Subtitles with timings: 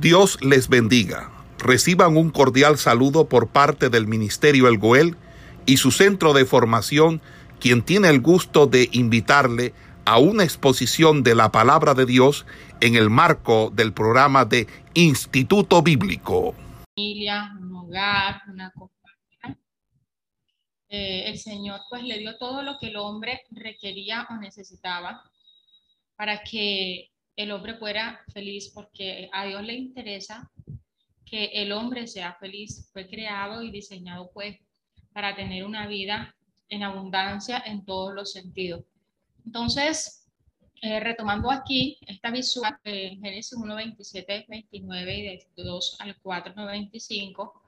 [0.00, 1.30] Dios les bendiga.
[1.58, 5.16] Reciban un cordial saludo por parte del Ministerio El Goel
[5.64, 7.22] y su centro de formación,
[7.60, 9.72] quien tiene el gusto de invitarle
[10.04, 12.44] a una exposición de la palabra de Dios
[12.82, 16.54] en el marco del programa de Instituto Bíblico.
[16.94, 19.58] Familia, un hogar, una compañía.
[20.90, 25.22] Eh, el Señor pues le dio todo lo que el hombre requería o necesitaba
[26.16, 30.50] para que el hombre fuera feliz, porque a Dios le interesa
[31.24, 32.88] que el hombre sea feliz.
[32.92, 34.58] Fue creado y diseñado pues
[35.12, 36.34] para tener una vida
[36.68, 38.84] en abundancia en todos los sentidos.
[39.44, 40.26] Entonces,
[40.82, 46.54] eh, retomando aquí esta visual de Génesis 1, 27, 29 y de 2 al 4,
[46.54, 47.62] 95,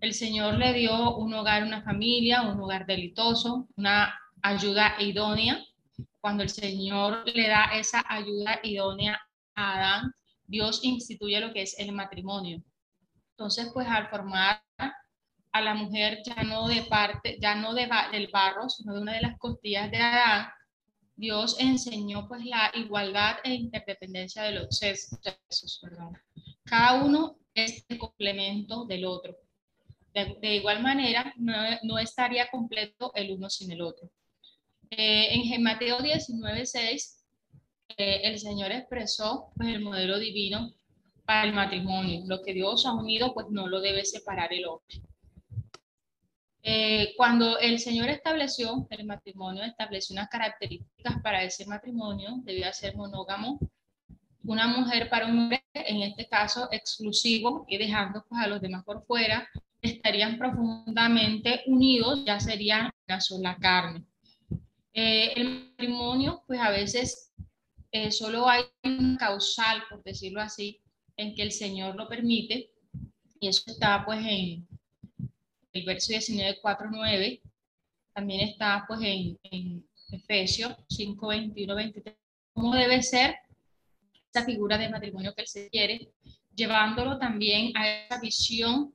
[0.00, 5.64] el Señor le dio un hogar, una familia, un hogar delitoso, una ayuda idónea.
[6.24, 9.20] Cuando el Señor le da esa ayuda idónea
[9.54, 10.14] a Adán,
[10.46, 12.62] Dios instituye lo que es el matrimonio.
[13.32, 14.64] Entonces, pues al formar
[15.52, 19.12] a la mujer ya no de parte, ya no de, del barro, sino de una
[19.12, 20.48] de las costillas de Adán,
[21.14, 25.20] Dios enseñó pues la igualdad e interdependencia de los sexos.
[26.64, 29.36] Cada uno es el complemento del otro.
[30.14, 34.10] De, igual manera, no, estaría completo el uno sin el otro.
[34.96, 37.24] Eh, en Mateo 19, 6,
[37.96, 40.72] eh, el Señor expresó pues, el modelo divino
[41.24, 42.22] para el matrimonio.
[42.26, 45.02] Lo que Dios ha unido, pues no lo debe separar el hombre.
[46.62, 52.96] Eh, cuando el Señor estableció el matrimonio, estableció unas características para ese matrimonio, debía ser
[52.96, 53.58] monógamo,
[54.44, 58.84] una mujer para un hombre, en este caso exclusivo, y dejando pues, a los demás
[58.84, 59.48] por fuera,
[59.82, 64.04] estarían profundamente unidos, ya serían una sola carne.
[64.94, 67.32] Eh, el matrimonio, pues a veces
[67.90, 70.80] eh, solo hay un causal, por decirlo así,
[71.16, 72.70] en que el Señor lo permite,
[73.40, 74.66] y eso está pues en
[75.72, 77.42] el verso 19, 4, 9,
[78.12, 82.16] también está pues en, en Efesios 5, 21, 23,
[82.52, 83.36] cómo debe ser
[84.32, 86.12] esa figura de matrimonio que él se quiere,
[86.54, 88.94] llevándolo también a esa visión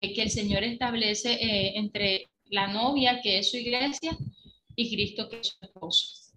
[0.00, 4.16] que el Señor establece eh, entre la novia, que es su iglesia,
[4.78, 6.32] y Cristo, que es su esposo.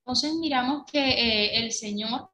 [0.00, 2.30] Entonces miramos que eh, el Señor,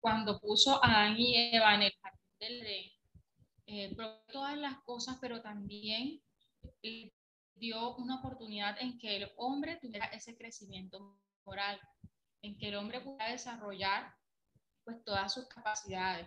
[0.00, 2.92] cuando puso a Adán y Eva en el jardín del rey,
[3.66, 3.96] eh,
[4.32, 6.22] todas las cosas, pero también
[7.56, 11.78] dio una oportunidad en que el hombre tuviera ese crecimiento moral,
[12.40, 14.14] en que el hombre pudiera desarrollar
[14.82, 16.26] pues todas sus capacidades.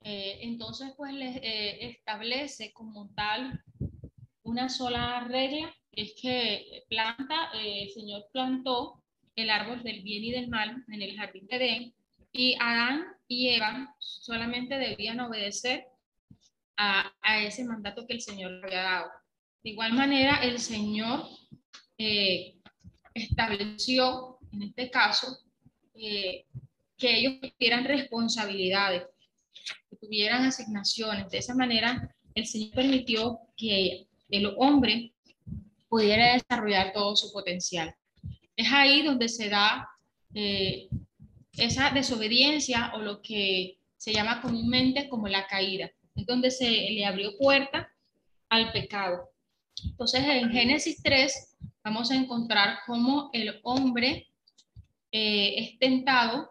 [0.00, 3.62] Eh, entonces pues le eh, establece como tal
[4.44, 9.02] una sola regla, es que planta, el Señor plantó
[9.36, 11.94] el árbol del bien y del mal en el jardín de Edén
[12.32, 15.84] y Adán y Eva solamente debían obedecer
[16.76, 17.12] a,
[17.42, 19.10] ese mandato que el Señor le había dado.
[19.62, 21.28] De igual manera, el Señor
[21.96, 22.56] eh,
[23.14, 25.38] estableció, en este caso,
[25.94, 26.46] eh,
[26.96, 29.04] que ellos tuvieran responsabilidades,
[29.88, 31.30] que tuvieran asignaciones.
[31.30, 35.12] De esa manera, el Señor permitió que el hombre
[35.88, 37.94] pudiera desarrollar todo su potencial.
[38.56, 39.88] Es ahí donde se da
[40.34, 40.88] eh,
[41.56, 47.04] esa desobediencia o lo que se llama comúnmente como la caída es donde se le
[47.04, 47.90] abrió puerta
[48.48, 49.30] al pecado.
[49.84, 54.28] Entonces, en Génesis 3 vamos a encontrar cómo el hombre
[55.10, 56.50] eh, es tentado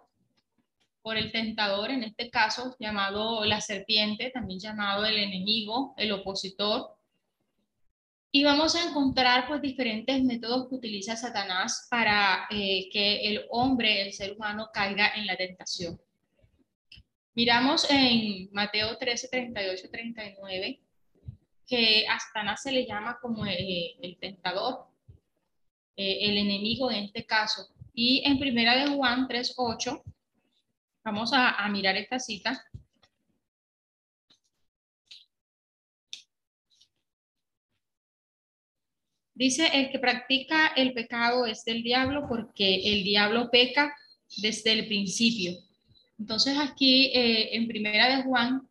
[1.02, 6.96] por el tentador, en este caso llamado la serpiente, también llamado el enemigo, el opositor.
[8.36, 14.02] Y vamos a encontrar pues diferentes métodos que utiliza Satanás para eh, que el hombre,
[14.02, 16.02] el ser humano, caiga en la tentación.
[17.36, 20.82] Miramos en Mateo 13, 38, 39,
[21.68, 24.88] que a Satanás se le llama como eh, el tentador,
[25.96, 27.68] eh, el enemigo en este caso.
[27.94, 30.04] Y en primera de Juan 3, 8,
[31.04, 32.66] vamos a, mirar esta cita.
[39.36, 43.96] Dice, el que practica el pecado es del diablo porque el diablo peca
[44.38, 45.54] desde el principio.
[46.20, 48.62] Entonces aquí eh, en primera de Juan,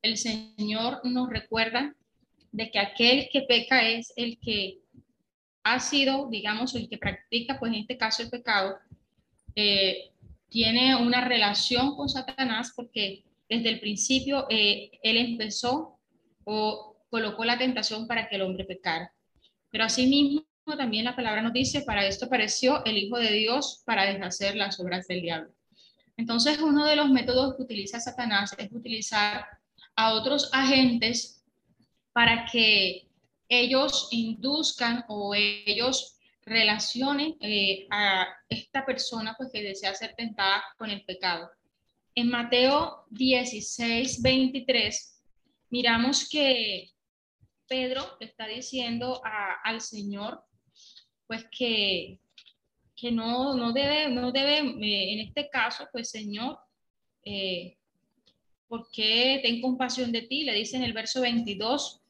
[0.00, 1.94] el Señor nos recuerda
[2.50, 4.78] de que aquel que peca es el que
[5.62, 8.76] ha sido, digamos, el que practica, pues en este caso el pecado,
[9.54, 10.10] eh,
[10.48, 15.98] tiene una relación con Satanás porque desde el principio eh, él empezó
[16.44, 19.12] o colocó la tentación para que el hombre pecara.
[19.70, 20.44] Pero asimismo
[20.76, 24.80] también la palabra nos dice, para esto pareció el Hijo de Dios para deshacer las
[24.80, 25.52] obras del diablo.
[26.16, 29.46] Entonces, uno de los métodos que utiliza Satanás es utilizar
[29.94, 31.44] a otros agentes
[32.12, 33.06] para que
[33.48, 40.90] ellos induzcan o ellos relacionen eh, a esta persona pues, que desea ser tentada con
[40.90, 41.50] el pecado.
[42.14, 45.22] En Mateo 16, 23,
[45.70, 46.90] miramos que
[47.68, 49.20] Pedro le está diciendo
[49.64, 50.42] al Señor,
[51.26, 52.20] pues que,
[52.94, 56.58] que no, no debe, no debe eh, en este caso, pues Señor,
[57.24, 57.76] eh,
[58.68, 60.44] ¿por qué ten compasión de ti?
[60.44, 62.02] Le dice en el verso 22,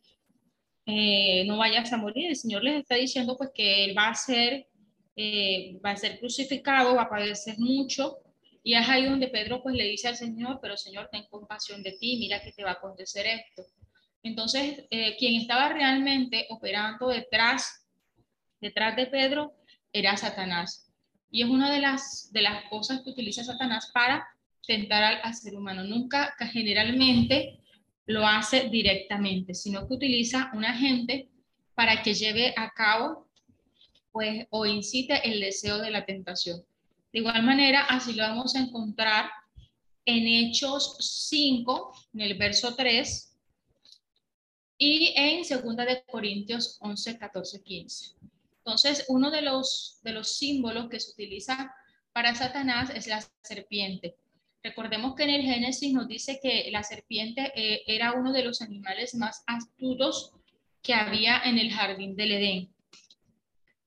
[0.87, 2.29] eh, no vayas a morir.
[2.29, 4.69] El Señor les está diciendo pues que Él va a ser,
[5.17, 8.19] eh, va a ser crucificado, va a padecer mucho.
[8.63, 11.93] Y es ahí donde Pedro pues le dice al Señor, pero Señor, ten compasión de
[11.93, 13.65] ti, mira que te va a acontecer esto.
[14.27, 17.87] Entonces, eh, quien estaba realmente operando detrás,
[18.61, 19.55] detrás de Pedro
[19.93, 20.91] era Satanás.
[21.31, 24.27] Y es una de las, de las cosas que utiliza Satanás para
[24.67, 25.85] tentar al, ser humano.
[25.85, 27.61] Nunca, generalmente,
[28.07, 31.29] lo hace directamente, sino que utiliza un agente
[31.77, 33.29] para que lleve a cabo
[34.11, 36.65] pues, o incite el deseo de la tentación.
[37.13, 39.31] De igual manera, así lo vamos a encontrar
[40.05, 40.97] en Hechos
[41.29, 43.26] 5, en el verso 3,
[44.79, 48.15] y en 2 de Corintios 11, 14, 15.
[48.59, 51.73] Entonces, uno de los, de los símbolos que se utiliza
[52.13, 54.17] para Satanás es la serpiente.
[54.63, 58.61] Recordemos que en el Génesis nos dice que la serpiente eh, era uno de los
[58.61, 60.33] animales más astutos
[60.83, 62.75] que había en el jardín del Edén.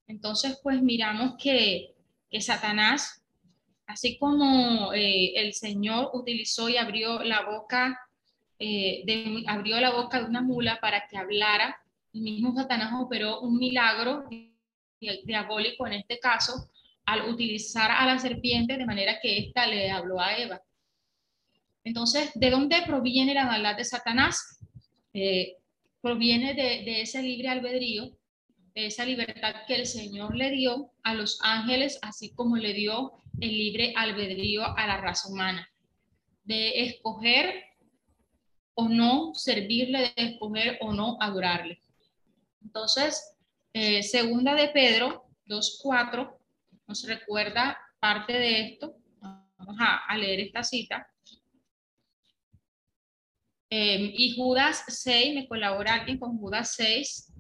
[0.08, 1.96] Entonces, pues miramos que,
[2.40, 3.22] Satanás,
[3.88, 8.00] así como eh, el Señor utilizó y abrió la boca,
[8.60, 11.80] eh, de, abrió la boca de una mula para que hablara,
[12.14, 14.26] el mismo Satanás operó un milagro
[15.00, 16.70] diabólico en este caso
[17.06, 20.62] al utilizar a la serpiente de manera que ésta le habló a Eva.
[21.84, 24.60] Entonces, ¿de dónde proviene la maldad de Satanás?
[25.14, 25.56] Eh,
[26.02, 28.12] proviene de, ese libre albedrío,
[28.76, 33.14] de esa libertad que el Señor le dio a los ángeles, así como le dio
[33.40, 35.70] el libre albedrío a la raza humana,
[36.44, 37.69] de escoger
[38.80, 41.82] o no servirle, de escoger o no adorarle.
[42.64, 43.36] Entonces,
[43.74, 46.38] eh, segunda de Pedro 2.4
[46.88, 48.96] nos recuerda parte de esto.
[49.58, 51.08] Vamos a leer esta cita.
[53.72, 57.32] Em, y Judas 6, me colabora alguien con Judas 6.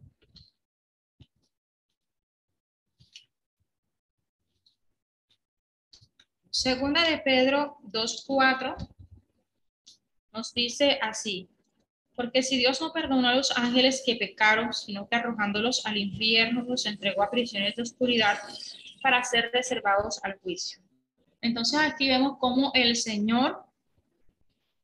[6.51, 8.98] Segunda de Pedro 2.4
[10.33, 11.49] nos dice así,
[12.15, 16.63] porque si Dios no perdonó a los ángeles que pecaron, sino que arrojándolos al infierno
[16.63, 18.37] los entregó a prisiones de oscuridad
[19.01, 20.81] para ser reservados al juicio.
[21.41, 23.63] Entonces aquí vemos cómo el Señor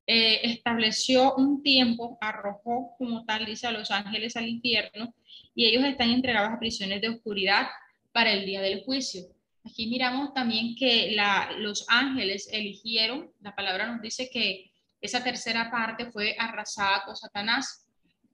[0.07, 5.13] eh, estableció un tiempo, arrojó como tal, dice a los ángeles al infierno,
[5.53, 7.67] y ellos están entregados a prisiones de oscuridad
[8.11, 9.23] para el día del juicio.
[9.65, 11.17] Aquí miramos también que
[11.57, 14.71] los ángeles eligieron, la palabra nos dice que
[15.05, 17.87] esa tercera parte fue arrasada por Satanás.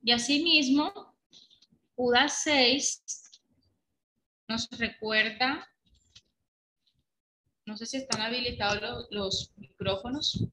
[0.03, 1.15] Y asimismo,
[1.95, 3.03] Judas 6
[4.47, 5.67] nos recuerda,
[7.65, 10.45] no sé si están habilitados los, los micrófonos.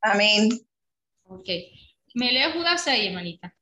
[0.00, 0.50] Amén.
[1.24, 1.48] Ok.
[2.14, 3.54] Me leo Judas 6, hermanita.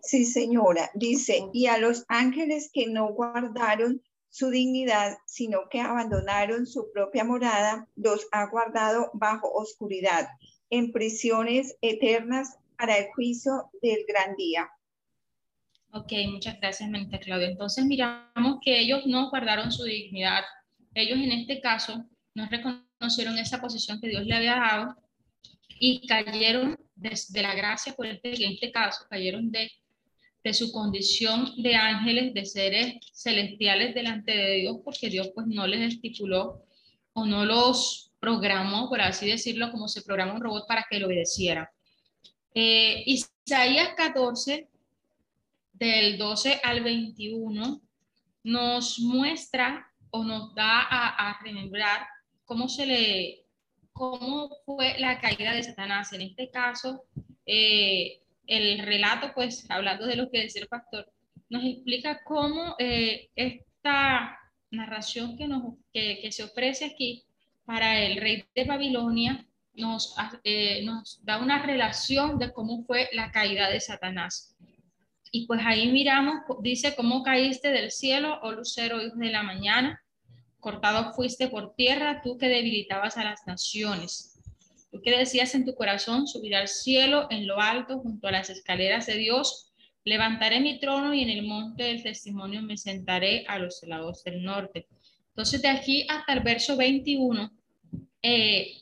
[0.00, 0.90] Sí, señora.
[0.94, 7.24] Dice, y a los ángeles que no guardaron su dignidad, sino que abandonaron su propia
[7.24, 10.28] morada, los ha guardado bajo oscuridad,
[10.70, 14.70] en prisiones eternas para el juicio del gran día.
[15.92, 17.48] Ok, muchas gracias, hermanita Claudia.
[17.48, 20.44] Entonces miramos que ellos no guardaron su dignidad.
[20.94, 22.04] Ellos en este caso
[22.34, 24.96] no reconocieron esa posición que Dios le había dado
[25.80, 29.70] y cayeron desde la gracia, por este, en este caso, cayeron de,
[30.48, 35.66] de su condición de ángeles, de seres celestiales delante de Dios, porque Dios pues no
[35.66, 36.64] les estipuló
[37.12, 41.06] o no los programó, por así decirlo, como se programa un robot para que lo
[41.06, 41.70] obedeciera.
[42.54, 44.68] Eh, Isaías 14,
[45.74, 47.82] del 12 al 21,
[48.44, 52.06] nos muestra o nos da a, a remembrar
[52.46, 53.44] cómo se le
[53.92, 56.12] cómo fue la caída de Satanás.
[56.12, 57.04] En este caso,
[57.44, 61.12] eh, el relato, pues hablando de lo que decía el pastor,
[61.50, 64.38] nos explica cómo eh, esta
[64.70, 67.24] narración que, nos, que, se ofrece aquí
[67.64, 69.46] para el rey de Babilonia
[70.42, 74.56] eh, nos da una relación de cómo fue la caída de Satanás.
[75.30, 80.02] Y pues ahí miramos, dice, cómo caíste del cielo, oh lucero, hijo de la mañana,
[80.58, 84.27] cortado fuiste por tierra, tú que debilitabas a las naciones.
[84.90, 88.50] Tú que decías en tu corazón, subir al cielo en lo alto, junto a las
[88.50, 89.72] escaleras de Dios,
[90.04, 94.42] levantaré mi trono y en el monte del testimonio me sentaré a los lados del
[94.42, 94.88] norte.
[95.28, 97.52] Entonces, de aquí hasta el verso 21,
[98.22, 98.72] eh,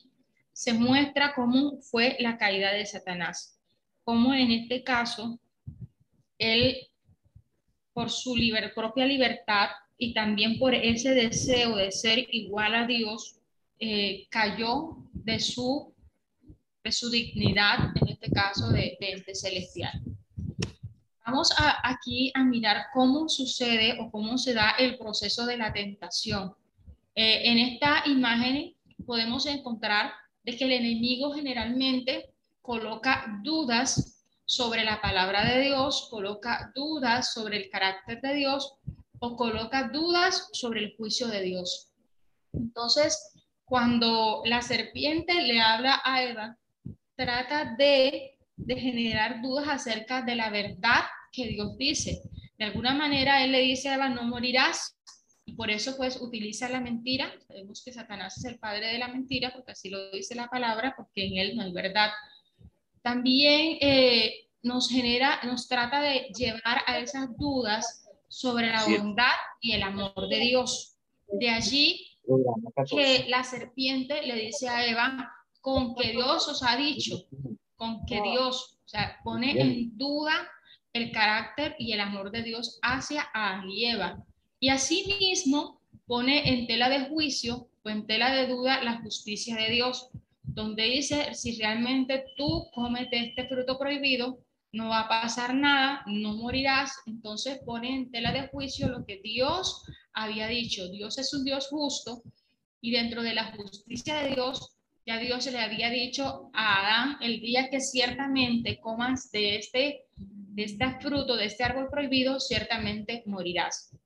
[0.53, 3.61] se muestra cómo fue la caída de Satanás.
[4.05, 5.39] Cómo en este caso,
[6.39, 6.77] él,
[7.93, 8.35] por su
[8.75, 13.41] propia libertad y también por ese deseo de ser igual a Dios,
[13.79, 15.93] eh, cayó de su,
[16.87, 20.01] de su dignidad, en este caso de, de ente celestial.
[21.27, 25.73] Vamos a, aquí a mirar cómo sucede o cómo se da el proceso de la
[25.73, 26.55] tentación.
[27.17, 30.13] Eh, en esta imagen podemos encontrar
[30.45, 37.57] de que el enemigo generalmente coloca dudas sobre la palabra de Dios, coloca dudas sobre
[37.57, 38.77] el carácter de Dios
[39.19, 41.91] o coloca dudas sobre el juicio de Dios.
[42.53, 43.33] Entonces,
[43.65, 46.57] cuando la serpiente le habla a Eva,
[47.17, 52.23] trata de, de generar dudas acerca de la verdad que Dios dice.
[52.59, 54.97] De alguna manera, Él le dice a Eva, no morirás,
[55.47, 57.33] y por eso pues utiliza la mentira.
[57.47, 60.95] Sabemos que Satanás es el padre de la mentira porque así lo dice la palabra,
[60.97, 62.11] porque en él no hay verdad.
[63.01, 69.73] También eh, nos genera, nos trata de llevar a esas dudas sobre la bondad y
[69.73, 70.97] el amor de Dios.
[71.29, 72.05] De allí
[72.91, 75.33] que la serpiente le dice a Eva,
[75.67, 77.27] con que Dios os ha dicho,
[77.75, 80.49] con que Dios, o sea, pone en duda
[80.93, 84.25] el carácter y el amor de Dios hacia a Eva.
[84.61, 89.73] Y asimismo pone en tela de juicio o en tela de duda la justicia de
[89.73, 90.09] Dios,
[90.45, 94.39] donde dice, si realmente tú comes este fruto prohibido,
[94.71, 96.93] no va a pasar nada, no morirás.
[97.07, 99.83] Entonces pone en tela de juicio lo que Dios
[100.13, 100.89] había dicho.
[100.91, 102.23] Dios es un Dios justo
[102.81, 104.76] y dentro de la justicia de Dios,
[105.07, 110.65] ya Dios le había dicho a Adán, el día que ciertamente comas de este, de
[110.65, 113.97] este fruto, de este árbol prohibido, ciertamente morirás.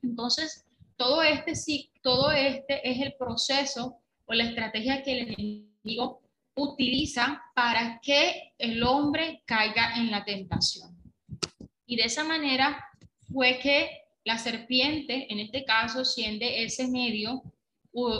[0.00, 0.64] Entonces,
[0.96, 6.22] todo este, sí, todo este es el proceso o la estrategia que el enemigo
[6.54, 10.96] utiliza para que el hombre caiga en la tentación.
[11.84, 12.80] Y de esa manera
[13.32, 13.90] fue que
[14.22, 17.42] la serpiente, en este caso, siendo ese medio,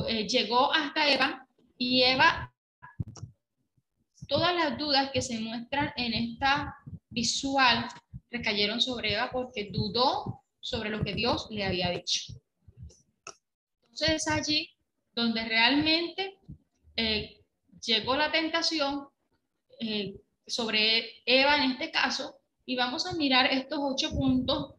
[0.08, 1.43] eh, llegó hasta Eva
[1.78, 2.52] y Eva,
[4.28, 6.76] todas las dudas que se muestran en esta
[7.10, 7.88] visual
[8.30, 12.32] recayeron sobre Eva porque dudó sobre lo que Dios le había dicho.
[13.82, 14.70] Entonces es allí
[15.14, 16.40] donde realmente
[16.96, 17.40] eh,
[17.84, 19.08] llegó la tentación
[19.78, 20.16] eh,
[20.46, 24.74] sobre Eva en este caso y vamos a mirar estos ocho puntos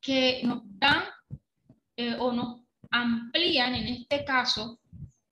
[0.00, 1.04] que nos dan
[1.96, 4.80] eh, o nos amplían en este caso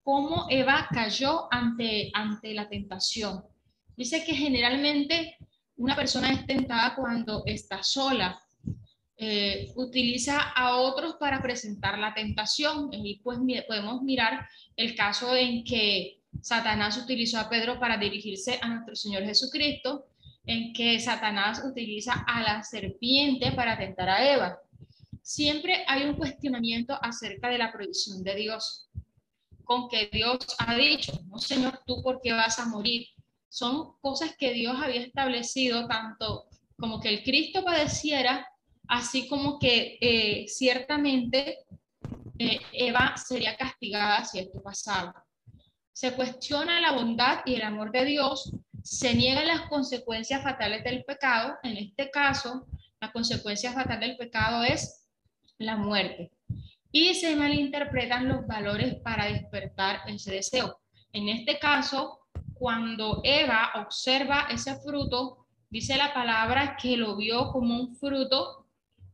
[0.08, 3.44] cómo Eva cayó ante, ante la tentación.
[3.94, 5.36] Dice que generalmente
[5.76, 8.40] una persona es tentada cuando está sola,
[9.18, 12.88] eh, utiliza a otros para presentar la tentación.
[12.90, 18.68] Y pues podemos mirar el caso en que Satanás utilizó a Pedro para dirigirse a
[18.68, 20.06] nuestro Señor Jesucristo,
[20.46, 24.58] en que Satanás utiliza a la serpiente para tentar a Eva.
[25.20, 28.88] Siempre hay un cuestionamiento acerca de la provisión de Dios,
[29.68, 33.06] con que Dios ha dicho, no Señor, tú por qué vas a morir.
[33.50, 36.46] Son cosas que Dios había establecido tanto
[36.78, 38.48] como que el Cristo padeciera
[38.88, 41.66] así como que eh, ciertamente
[42.38, 45.26] eh, Eva sería castigada si esto pasaba.
[45.92, 48.50] Se cuestiona la bondad y el amor de Dios,
[48.82, 52.66] se niegan las consecuencias fatales del pecado, en este caso,
[53.02, 55.10] la consecuencia fatal del pecado es
[55.58, 56.32] la muerte.
[56.90, 60.80] Y se malinterpretan los valores para despertar ese deseo.
[61.12, 62.20] En este caso,
[62.54, 68.66] cuando Eva observa ese fruto, dice la palabra que lo vio como un fruto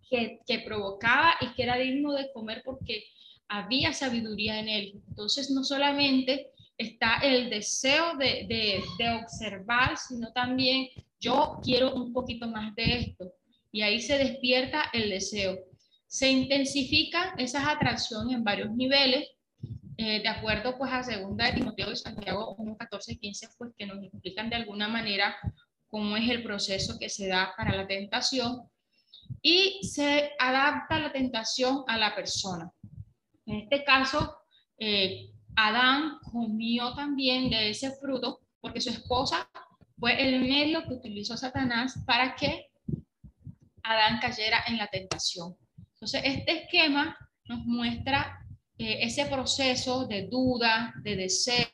[0.08, 3.04] que, provocaba y que era digno de comer porque
[3.48, 5.02] había sabiduría en él.
[5.08, 10.88] Entonces, no solamente está el deseo de, de, observar, sino también
[11.20, 13.32] yo quiero un poquito más de esto.
[13.72, 15.58] Y ahí se despierta el deseo.
[16.14, 19.30] Se intensifica esas atracciones en varios niveles,
[19.96, 23.84] eh, de acuerdo pues a segunda de Timoteo y Santiago 1, 14, 15, pues que
[23.84, 25.34] nos explican de alguna manera
[25.88, 28.62] cómo es el proceso que se da para la tentación
[29.42, 32.70] y se adapta la tentación a la persona.
[33.44, 34.36] En este caso,
[34.78, 39.50] eh, Adán comió también de ese fruto porque su esposa
[39.98, 42.68] fue el medio que utilizó Satanás para que
[43.82, 45.56] Adán cayera en la tentación.
[46.04, 48.38] Entonces, este esquema nos muestra
[48.76, 51.66] eh, ese proceso de duda, de deseo,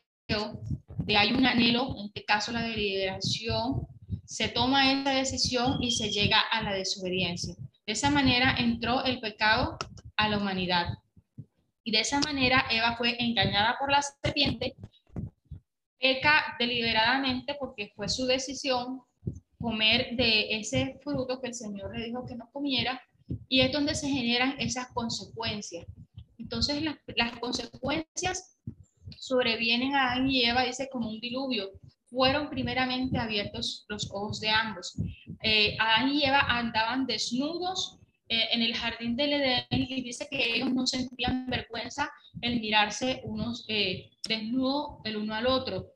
[0.99, 3.85] de hay un anhelo, en este caso la deliberación,
[4.23, 7.55] se toma esa decisión y se llega a la desobediencia.
[7.85, 9.77] De esa manera entró el pecado
[10.15, 10.93] a la humanidad.
[11.83, 14.77] Y de esa manera Eva fue engañada por la serpiente,
[15.99, 19.01] peca deliberadamente porque fue su decisión
[19.59, 23.01] comer de ese fruto que el Señor le dijo que no comiera,
[23.47, 25.85] y es donde se generan esas consecuencias.
[26.37, 28.57] Entonces las, las consecuencias
[29.17, 31.71] sobrevienen a Adán y Eva, dice, como un diluvio.
[32.09, 34.95] Fueron primeramente abiertos los ojos de ambos.
[35.43, 40.55] Eh, Adán y Eva andaban desnudos eh, en el jardín del Edén y dice que
[40.55, 42.11] ellos no sentían vergüenza
[42.41, 45.93] en mirarse unos eh, desnudos el uno al otro.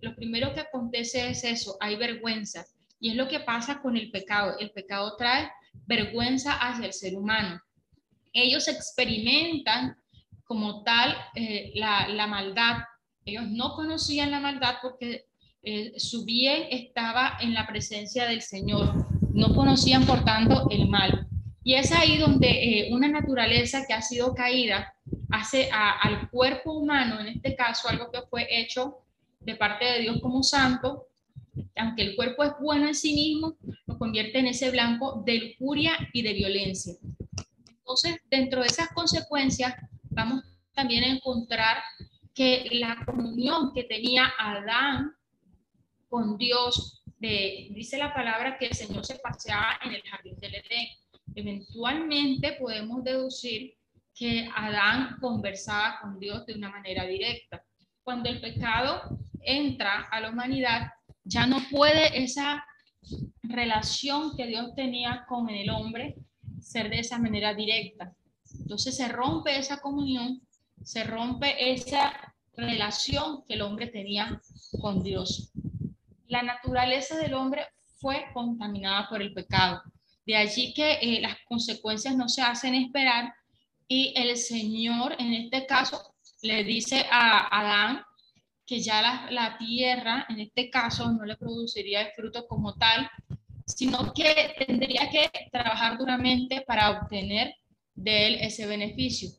[0.00, 2.66] Lo primero que acontece es eso, hay vergüenza.
[3.00, 4.58] Y es lo que pasa con el pecado.
[4.58, 5.50] El pecado trae
[5.86, 7.60] vergüenza hacia el ser humano.
[8.32, 9.96] Ellos experimentan
[10.44, 12.78] como tal eh, la, la, maldad.
[13.24, 15.26] Ellos no conocían la maldad porque
[15.96, 19.06] su bien estaba en la presencia del Señor.
[19.32, 21.26] No conocían, por tanto, el mal.
[21.64, 24.94] Y es ahí donde eh, una naturaleza que ha sido caída
[25.30, 28.98] hace al cuerpo humano, en este caso algo que fue hecho
[29.40, 31.06] de parte de Dios como santo,
[31.76, 33.56] aunque el cuerpo es bueno en sí mismo,
[33.86, 36.94] lo convierte en ese blanco de lujuria y de violencia.
[37.68, 39.74] Entonces, dentro de esas consecuencias,
[40.10, 40.42] vamos
[40.72, 41.78] también a encontrar
[42.34, 45.12] que la comunión que tenía Adán
[46.08, 50.88] con Dios, dice la palabra que el Señor se paseaba en el jardín del Edén
[51.34, 53.74] Eventualmente podemos deducir
[54.14, 57.64] que Adán conversaba con Dios de una manera directa.
[58.02, 60.92] Cuando el pecado entra a la humanidad,
[61.24, 62.64] ya no puede esa
[63.42, 66.16] relación que Dios tenía con el hombre
[66.60, 68.12] ser de esa manera directa.
[68.60, 70.40] Entonces se rompe esa comunión,
[70.82, 74.40] se rompe esa relación que el hombre tenía
[74.80, 75.52] con Dios.
[76.28, 79.82] La naturaleza del hombre fue contaminada por el pecado.
[80.26, 83.32] De allí que eh, las consecuencias no se hacen esperar
[83.88, 88.02] y el Señor en este caso le dice a Adán
[88.66, 93.10] que ya la, la tierra en este caso no le produciría el fruto como tal,
[93.66, 97.54] sino que tendría que trabajar duramente para obtener
[97.94, 99.30] de él ese beneficio.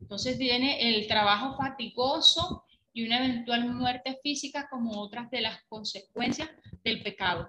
[0.00, 6.50] Entonces viene el trabajo fatigoso y una eventual muerte física como otras de las consecuencias
[6.84, 7.48] del pecado.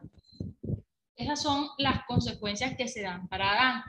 [1.15, 3.83] Esas son las consecuencias que se dan para Adán.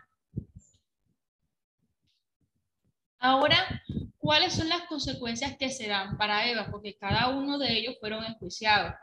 [3.18, 3.82] Ahora,
[4.24, 6.68] ¿cuáles son las consecuencias que se dan para Eva?
[6.70, 8.94] Porque cada uno de ellos fueron enjuiciados.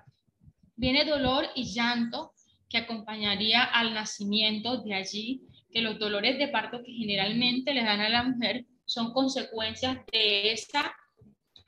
[0.76, 2.34] Viene dolor y llanto
[2.68, 8.02] que acompañaría al nacimiento de allí, que los dolores de parto que generalmente le dan
[8.02, 10.92] a la mujer son consecuencias de, esa,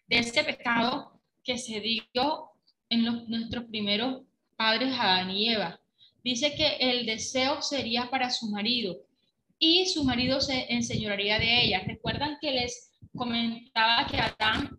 [0.07, 2.49] de ese pecado que se dio
[2.89, 4.23] en nuestros primeros
[4.55, 5.79] padres Adán y Eva
[6.23, 8.97] dice que el deseo sería para su marido
[9.59, 11.83] y su marido se enseñoraría de ella.
[11.85, 14.77] Recuerdan que les comentaba que Adán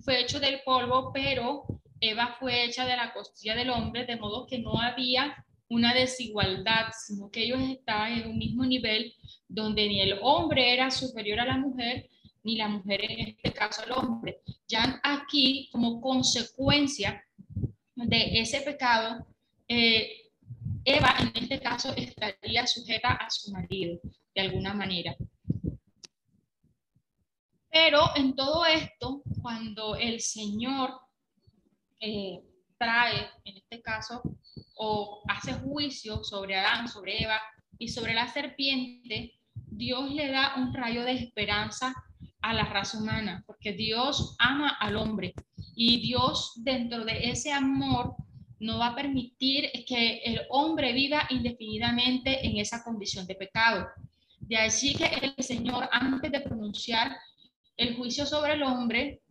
[0.00, 1.64] fue hecho del polvo, pero
[2.00, 6.92] Eva fue hecha de la costilla del hombre, de modo que no había una desigualdad,
[6.92, 9.14] sino que ellos estaban en un mismo nivel
[9.48, 12.08] donde ni el hombre era superior a la mujer,
[12.44, 14.40] ni la mujer en este caso al hombre.
[14.68, 17.24] Ya aquí, como consecuencia
[17.96, 19.26] de ese pecado,
[19.68, 20.08] eh,
[20.84, 23.98] Eva en este caso estaría sujeta a su marido
[24.34, 25.16] de alguna manera.
[27.70, 30.90] Pero en todo esto, cuando el Señor
[32.00, 32.40] eh,
[32.78, 34.22] trae, en este caso,
[34.76, 37.40] o hace juicio sobre Adán, sobre Eva
[37.78, 41.94] y sobre la serpiente, Dios le da un rayo de esperanza
[42.40, 45.34] a la raza humana, porque Dios ama al hombre
[45.74, 48.14] y Dios dentro de ese amor
[48.58, 53.86] no va a permitir que el hombre viva indefinidamente en esa condición de pecado.
[54.38, 57.16] De allí que el Señor, antes de pronunciar
[57.76, 59.22] el juicio sobre el hombre,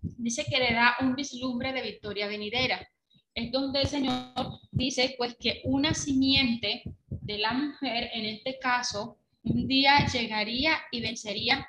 [0.00, 2.86] dice que le da un vislumbre de victoria venidera.
[3.34, 9.18] Es donde el Señor dice pues que una simiente de la mujer, en este caso,
[9.42, 11.66] un día llegaría y vencería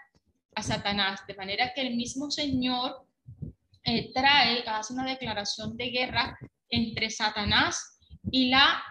[0.55, 3.05] a Satanás, de manera que el mismo Señor
[3.83, 6.37] eh, trae, hace una declaración de guerra
[6.69, 7.99] entre Satanás
[8.31, 8.83] y la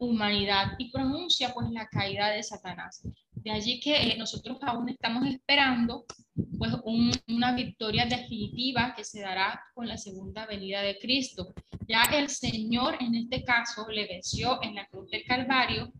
[0.00, 3.06] humanidad y pronuncia pues la caída de Satanás.
[3.32, 6.06] De allí que eh, nosotros aún estamos esperando
[6.58, 11.52] pues una victoria definitiva que se dará con la segunda venida de Cristo.
[11.86, 15.92] Ya el Señor en este caso le venció en la cruz del Calvario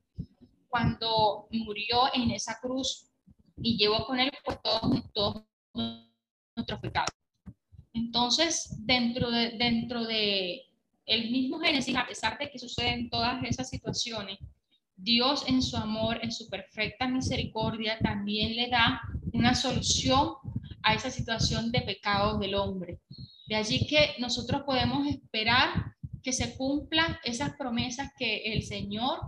[0.69, 3.11] cuando murió en esa cruz
[3.63, 5.45] y llevó con él pues todos,
[6.57, 7.11] nuestros pecados.
[7.93, 10.70] Entonces, dentro de, dentro de
[11.11, 14.39] el mismo Génesis, a pesar de que suceden todas esas situaciones,
[14.97, 19.01] Dios en su amor, en su perfecta misericordia, también le da
[19.33, 20.35] una solución
[20.83, 23.01] a esa situación de pecado del hombre.
[23.49, 29.19] De allí que nosotros podemos esperar que se cumplan esas promesas que el Señor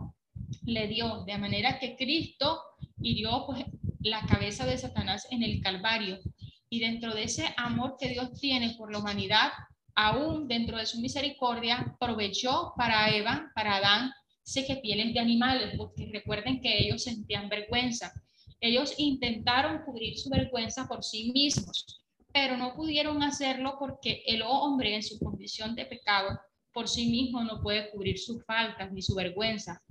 [0.65, 2.61] le dio, de manera que Cristo
[3.01, 3.65] hirió pues,
[3.99, 6.21] la cabeza de Satanás en el Calvario.
[6.69, 9.51] Y dentro de ese amor que Dios tiene por la humanidad,
[9.95, 14.13] aún dentro de su misericordia, proveyó para Eva, para Adán,
[14.55, 18.13] que pieles de animales, porque recuerden que ellos sentían vergüenza.
[18.61, 22.03] Ellos intentaron cubrir su vergüenza por sí mismos,
[22.33, 26.39] pero no pudieron hacerlo porque el hombre en su condición de pecado
[26.73, 29.83] por sí mismo no puede cubrir sus faltas ni su vergüenza.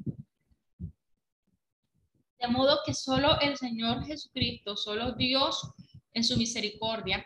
[2.39, 5.73] De modo que solo el Señor Jesucristo, solo Dios
[6.13, 7.23] en su misericordia,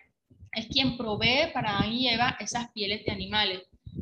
[0.56, 3.62] es quien provee para Adán y Eva esas pieles de animales.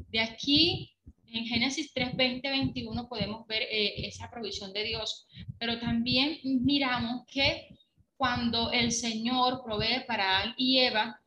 [0.10, 0.92] De aquí,
[1.28, 7.26] en Génesis 3, 20, 21, podemos ver eh, esa provisión de Dios, pero también miramos
[7.26, 7.70] que
[8.16, 11.20] cuando el Señor provee para Adán y Eva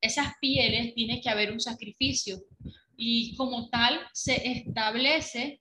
[0.00, 2.38] esas pieles, tiene que haber un sacrificio
[2.96, 5.60] y como tal se establece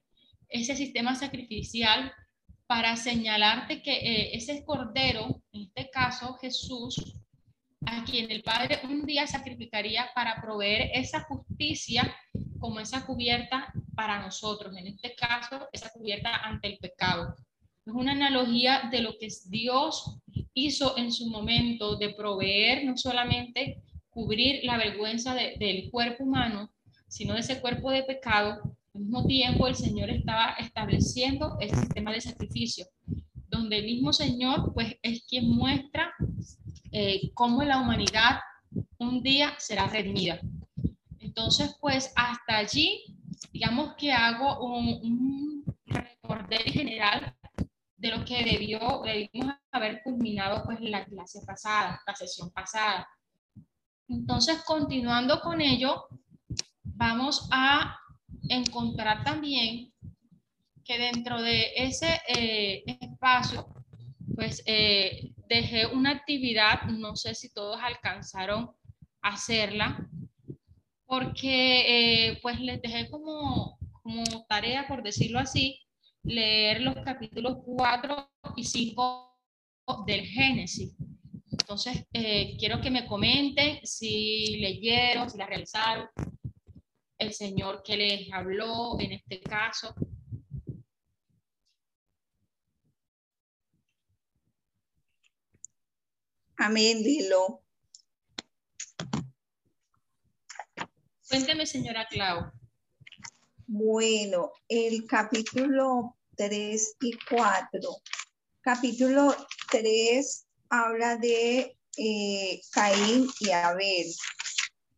[0.50, 2.12] ese sistema sacrificial
[2.68, 7.16] para señalarte que eh, ese cordero, en este caso Jesús,
[7.86, 12.14] a quien el Padre un día sacrificaría para proveer esa justicia
[12.60, 17.36] como esa cubierta para nosotros, en este caso, esa cubierta ante el pecado.
[17.86, 20.20] Es una analogía de lo que Dios
[20.54, 26.72] hizo en su momento de proveer no solamente cubrir la vergüenza del cuerpo humano,
[27.08, 28.62] sino de ese cuerpo de pecado
[28.94, 32.86] al mismo tiempo, el Señor estaba estableciendo el sistema de sacrificio,
[33.48, 36.12] donde el mismo Señor, pues, es quien muestra
[36.92, 38.40] eh, cómo la humanidad
[38.98, 40.40] un día será redimida.
[41.20, 43.16] Entonces, pues, hasta allí,
[43.52, 45.66] digamos que hago un, un
[46.66, 47.36] general
[47.98, 53.08] de lo que debió, debimos haber culminado, pues, la clase pasada, la sesión pasada.
[54.08, 56.08] Entonces, continuando con ello,
[56.84, 57.98] vamos a
[58.50, 59.94] encontrar también
[60.84, 63.68] que dentro de ese eh, espacio,
[64.36, 68.72] pues eh, dejé una actividad, no sé si todos alcanzaron
[69.22, 70.08] a hacerla,
[71.06, 75.82] porque eh, pues les dejé como, como tarea, por decirlo así,
[76.24, 79.38] leer los capítulos 4 y 5
[80.06, 80.96] del Génesis.
[81.52, 86.08] Entonces, quiero que me comenten si leyeron, si la realizaron,
[87.20, 89.94] el Señor que les habló en este caso.
[96.62, 97.64] Amén, dilo.
[101.30, 102.52] Cuénteme, señora Clau.
[103.66, 107.80] Bueno, el capítulo 3 y 4.
[108.60, 109.34] Capítulo
[109.72, 114.14] 3 habla de eh, Caín y Abel.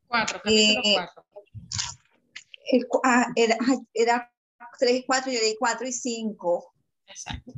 [0.07, 1.23] 4, capítulo 4.
[2.73, 3.57] Eh, Ah, era,
[3.93, 4.33] era
[4.79, 6.73] 3 y 4, yo leí 4 y 5.
[7.05, 7.53] Exacto.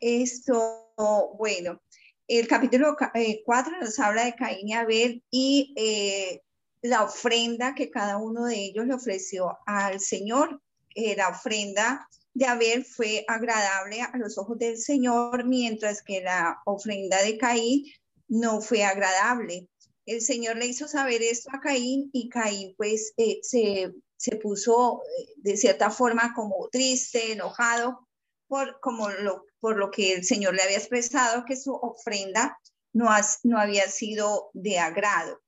[0.00, 1.82] Esto, bueno,
[2.28, 6.42] el capítulo 4 eh, nos habla de Caín y Abel y eh,
[6.82, 10.60] la ofrenda que cada uno de ellos le ofreció al Señor.
[10.94, 16.60] Eh, la ofrenda de Abel fue agradable a los ojos del Señor, mientras que la
[16.66, 17.84] ofrenda de Caín
[18.28, 19.68] no fue agradable
[20.08, 25.02] el Señor le hizo saber esto a Caín y Caín pues eh, se, se, puso
[25.36, 28.08] de cierta forma como triste, enojado
[28.46, 32.58] por, como lo, por lo que el Señor le había expresado que su ofrenda
[32.92, 33.08] no,
[33.44, 35.40] no había sido de agrado.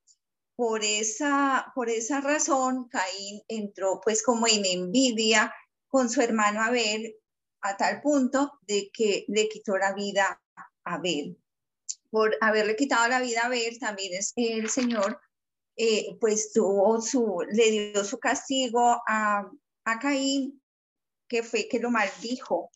[0.57, 5.55] Por esa, por esa razón, Caín entró pues como en envidia
[5.89, 7.17] con su hermano Abel
[7.63, 11.41] a tal punto de que le quitó la vida a Abel
[12.11, 15.21] por haberle quitado la vida a ver, también es el Señor,
[15.77, 19.49] eh, pues tuvo su, le dio su castigo a,
[19.85, 20.61] a Caín,
[21.29, 22.71] que fue que lo maldijo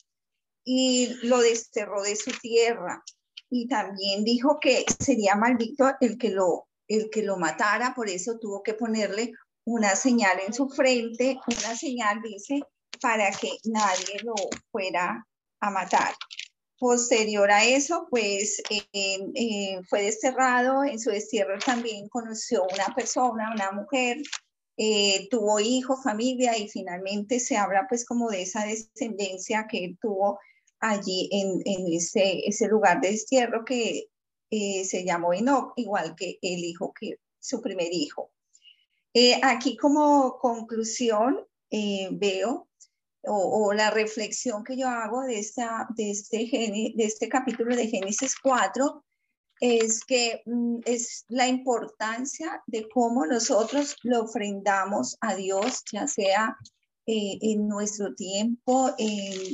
[0.65, 3.03] y lo desterró de su tierra.
[3.51, 8.39] Y también dijo que sería maldito el que lo, el que lo matara, por eso
[8.39, 9.33] tuvo que ponerle
[9.65, 12.61] una señal en su frente, una señal, dice,
[13.01, 14.35] para que nadie lo
[14.71, 15.27] fuera
[15.61, 16.15] a matar.
[16.79, 23.53] Posterior a eso, pues eh, eh, fue desterrado, en su destierro también conoció una persona,
[23.55, 24.19] una mujer,
[24.77, 29.99] eh, tuvo hijos, familia y finalmente se habla pues como de esa descendencia que él
[30.01, 30.41] tuvo
[30.85, 34.09] allí en, ese, ese lugar de destierro que
[34.51, 38.31] eh, se llamó Enoch, igual que el hijo que su primer hijo.
[39.15, 42.69] Eh, aquí como conclusión eh, veo
[43.27, 48.35] o, la reflexión que yo hago de, esta, de, este, de este capítulo de Génesis
[48.43, 49.03] 4
[49.61, 56.59] es que mm, es la importancia de cómo nosotros lo ofrendamos a Dios, ya sea
[57.07, 59.53] en nuestro tiempo, en,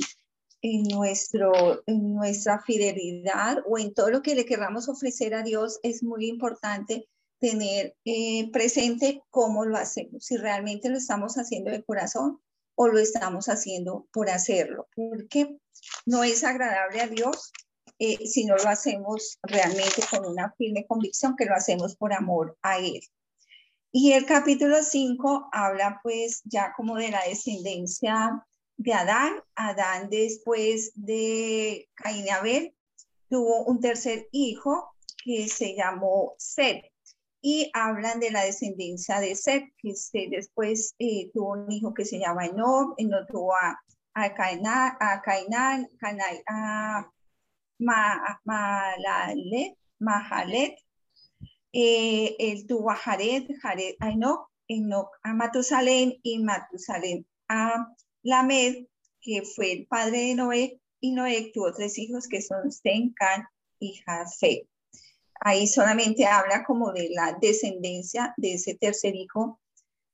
[0.61, 5.79] en, nuestro, en nuestra fidelidad o en todo lo que le queramos ofrecer a Dios,
[5.83, 7.07] es muy importante
[7.39, 12.39] tener eh, presente cómo lo hacemos, si realmente lo estamos haciendo de corazón
[12.75, 15.57] o lo estamos haciendo por hacerlo, porque
[16.05, 17.51] no es agradable a Dios
[17.97, 22.57] eh, si no lo hacemos realmente con una firme convicción que lo hacemos por amor
[22.61, 23.01] a Él.
[23.91, 28.45] Y el capítulo 5 habla pues ya como de la descendencia
[28.81, 29.41] de Adán.
[29.55, 32.75] Adán después de Caín y Abel
[33.29, 36.83] tuvo un tercer hijo que se llamó Seth
[37.41, 39.93] y hablan de la descendencia de Seth, que
[40.29, 43.79] después eh, tuvo un hijo que se llama Enoch, Enoch tuvo a,
[44.13, 45.21] a Cainán, a
[46.47, 47.11] a
[49.99, 50.77] Mahalet,
[51.73, 57.87] eh, él tuvo a Jared, Jared a Enoch, Enoch a Matusalén y Matusalén a
[58.23, 58.87] Lamed,
[59.21, 63.45] que fue el padre de Noé, y Noé tuvo tres hijos que son Sten, Can
[63.79, 64.67] y Jafet.
[65.39, 69.59] Ahí solamente habla como de la descendencia de ese tercer hijo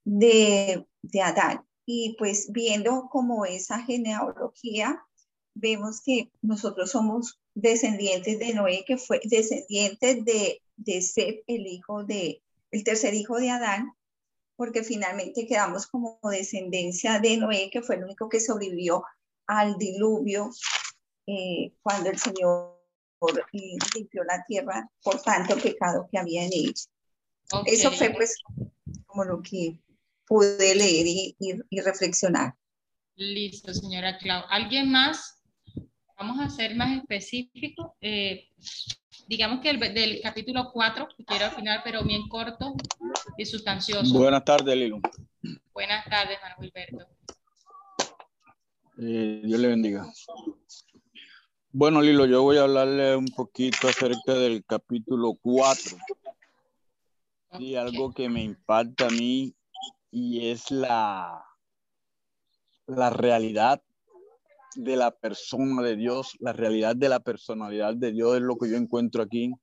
[0.06, 1.66] de, de Adán.
[1.86, 5.04] Y pues viendo como esa genealogía,
[5.54, 12.04] vemos que nosotros somos descendientes de Noé, que fue descendientes de, de Seth, el hijo
[12.04, 12.42] de,
[12.72, 13.92] el tercer hijo de Adán,
[14.58, 19.04] porque finalmente quedamos como descendencia de Noé, que fue el único que sobrevivió
[19.46, 20.50] al diluvio
[21.28, 22.82] eh, cuando el Señor
[23.54, 26.74] eh, limpió la tierra por tanto pecado que había en ella.
[27.66, 28.42] Eso fue pues
[29.06, 29.80] como lo que
[30.26, 32.56] pude leer y, reflexionar.
[33.16, 34.44] Listo, señora Clau.
[34.50, 35.37] ¿Alguien más?
[36.18, 37.92] Vamos a ser más específicos.
[38.02, 38.50] Eh,
[39.28, 42.74] digamos que el, del capítulo 4, que quiero final, pero bien corto
[43.38, 44.18] y sustancioso.
[44.18, 45.00] Buenas tardes, Lilo.
[45.74, 47.08] Buenas tardes, Manuel Gilberto.
[48.98, 50.12] Eh, Dios le bendiga.
[51.72, 55.98] Bueno, Lilo, yo voy a hablarle un poquito acerca del capítulo 4
[57.60, 59.54] y algo que me impacta a mí
[60.10, 61.46] y es la,
[62.88, 63.84] la realidad
[64.76, 68.70] de la persona de Dios, la realidad de la personalidad de Dios es lo que
[68.70, 69.54] yo encuentro aquí.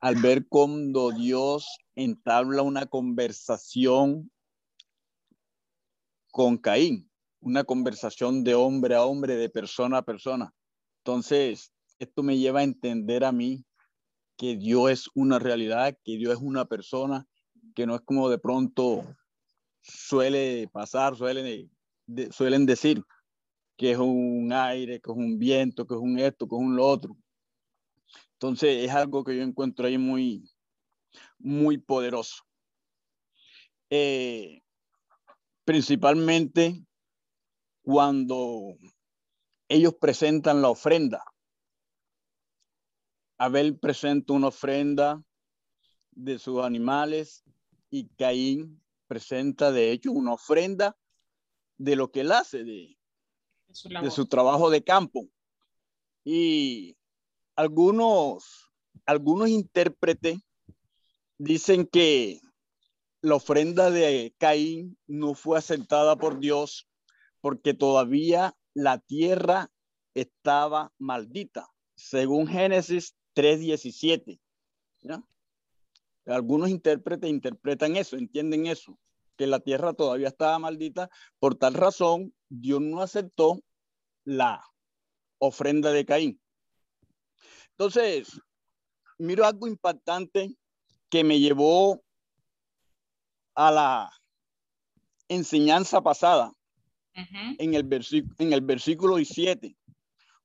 [0.00, 4.30] Al ver cuando Dios entabla una conversación
[6.30, 10.52] con Caín, una conversación de hombre a hombre, de persona a persona.
[11.04, 13.64] Entonces, esto me lleva a entender a mí
[14.36, 17.26] que Dios es una realidad, que Dios es una persona,
[17.74, 19.02] que no es como de pronto
[19.82, 21.70] suele pasar, suelen,
[22.30, 23.04] suelen decir,
[23.82, 26.76] que es un aire, que es un viento, que es un esto, que es un
[26.76, 27.16] lo otro.
[28.34, 30.48] Entonces es algo que yo encuentro ahí muy,
[31.36, 32.44] muy poderoso.
[33.90, 34.62] Eh,
[35.64, 36.86] principalmente
[37.82, 38.76] cuando
[39.66, 41.24] ellos presentan la ofrenda.
[43.36, 45.24] Abel presenta una ofrenda
[46.12, 47.42] de sus animales
[47.90, 50.96] y Caín presenta de hecho una ofrenda
[51.78, 52.96] de lo que él hace, de,
[54.02, 55.28] de su trabajo de campo.
[56.24, 56.96] Y
[57.56, 58.70] algunos,
[59.06, 60.38] algunos intérpretes
[61.38, 62.40] dicen que
[63.20, 66.88] la ofrenda de Caín no fue aceptada por Dios
[67.40, 69.70] porque todavía la tierra
[70.14, 74.40] estaba maldita, según Génesis 3.17.
[76.26, 78.98] Algunos intérpretes interpretan eso, entienden eso,
[79.36, 81.08] que la tierra todavía estaba maldita.
[81.38, 83.60] Por tal razón, Dios no aceptó
[84.24, 84.64] la
[85.38, 86.40] ofrenda de Caín.
[87.70, 88.40] Entonces,
[89.18, 90.54] miro algo impactante
[91.08, 92.02] que me llevó
[93.54, 94.10] a la
[95.28, 96.52] enseñanza pasada
[97.14, 97.88] en, el
[98.38, 99.76] en el versículo 17,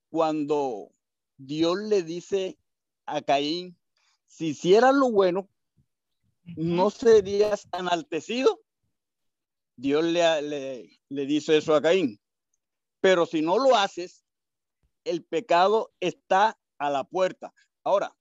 [0.10, 0.90] cuando
[1.38, 2.58] Dios le dice
[3.06, 3.78] a Caín,
[4.28, 5.50] si hicieras lo bueno,
[6.56, 8.62] no serías enaltecido.
[9.78, 12.20] Dios le, le dice eso a Caín.
[13.00, 14.26] Pero si no lo haces,
[15.04, 17.54] el pecado está a la puerta.
[17.84, 18.16] Ahora,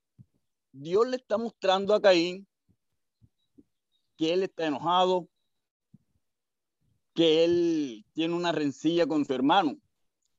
[0.73, 2.47] Dios le está mostrando a Caín
[4.17, 5.29] que él está enojado,
[7.15, 9.79] que él tiene una rencilla con su hermano,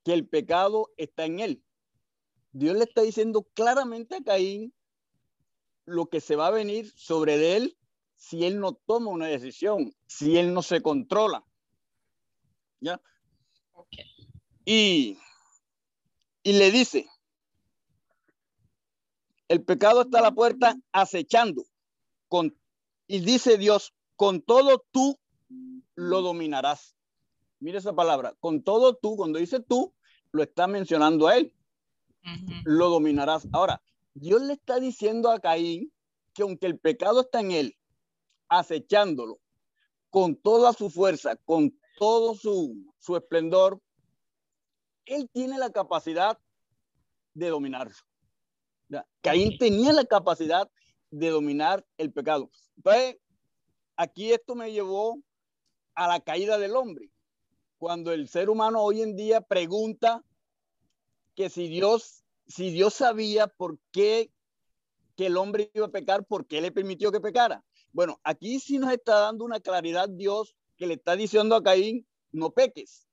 [0.04, 1.64] que el pecado está en él.
[2.52, 4.74] Dios le está diciendo claramente a Caín
[5.86, 7.77] lo que se va a venir sobre él
[8.18, 11.46] si él no toma una decisión, si él no se controla.
[12.82, 13.00] ¿Ya?
[14.66, 15.18] Y,
[16.44, 17.08] y le dice,
[19.48, 21.64] el pecado está a la puerta acechando.
[22.28, 22.58] Con,
[23.08, 25.18] y dice Dios, con todo tú
[25.96, 26.98] lo dominarás.
[27.60, 29.94] Mire esa palabra, con todo tú, cuando dice tú,
[30.32, 31.54] lo está mencionando a él.
[32.66, 33.48] Lo dominarás.
[33.54, 33.82] Ahora,
[34.14, 35.94] Dios le está diciendo a Caín
[36.34, 37.78] que aunque el pecado está en él,
[38.50, 39.40] acechándolo
[40.10, 43.82] con toda su fuerza, con todo su, su esplendor,
[45.06, 46.38] él tiene la capacidad
[47.34, 47.96] de dominarlo.
[49.22, 50.70] Caín tenía la capacidad
[51.12, 52.50] de dominar el pecado.
[52.78, 53.18] Entonces,
[53.96, 55.20] aquí esto me llevó
[55.96, 57.12] a la caída del hombre.
[57.78, 60.24] Cuando el ser humano hoy en día pregunta
[61.36, 64.32] que si Dios, si Dios sabía por qué
[65.16, 67.64] que el hombre iba a pecar, ¿por qué le permitió que pecara?
[67.92, 72.08] Bueno, aquí sí nos está dando una claridad Dios que le está diciendo a Caín,
[72.32, 73.08] no peques,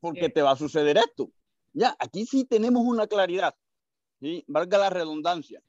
[0.00, 1.30] porque te va a suceder esto.
[1.72, 3.54] Ya, aquí sí tenemos una claridad,
[4.20, 4.44] ¿sí?
[4.48, 5.62] valga la redundancia.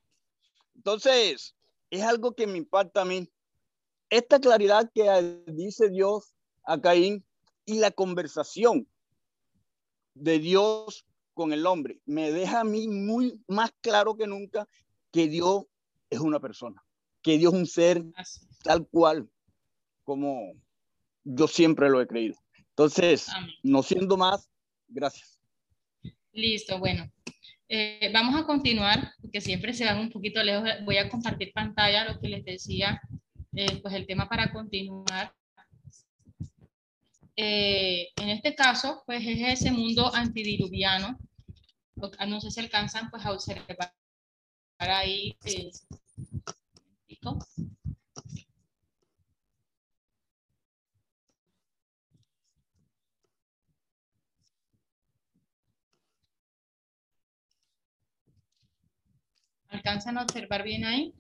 [0.76, 1.56] Entonces,
[1.90, 3.30] es algo que me impacta a mí.
[4.10, 7.26] Esta claridad que dice Dios a Caín
[7.66, 8.88] y la conversación
[10.14, 14.68] de Dios con el hombre me deja a mí muy más claro que nunca
[15.12, 15.66] que Dios
[16.10, 16.84] es una persona,
[17.22, 18.04] que Dios es un ser
[18.64, 19.30] tal cual
[20.04, 20.54] como
[21.24, 22.36] yo siempre lo he creído.
[22.70, 23.28] Entonces,
[23.62, 24.50] no siendo más,
[24.88, 25.40] gracias.
[26.32, 27.12] Listo, bueno.
[27.68, 30.68] Eh, vamos a continuar, porque siempre se van un poquito lejos.
[30.86, 33.02] Voy a compartir pantalla, lo que les decía,
[33.54, 35.34] eh, pues el tema para continuar.
[37.36, 41.18] Eh, en este caso, pues es ese mundo antidiluviano.
[42.28, 43.94] No sé si alcanzan pues a observar
[44.78, 45.38] ahí.
[59.68, 61.14] ¿Alcanzan a observar bien ahí?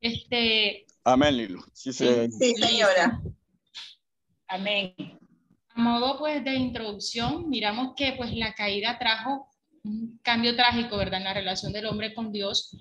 [0.00, 0.86] Este.
[1.04, 1.64] Amén, Lilo.
[1.72, 3.22] Sí, señora.
[4.48, 4.94] Amén.
[5.70, 9.48] A modo pues de introducción, miramos que pues la caída trajo
[9.84, 11.18] un cambio trágico, ¿verdad?
[11.20, 12.76] En la relación del hombre con Dios.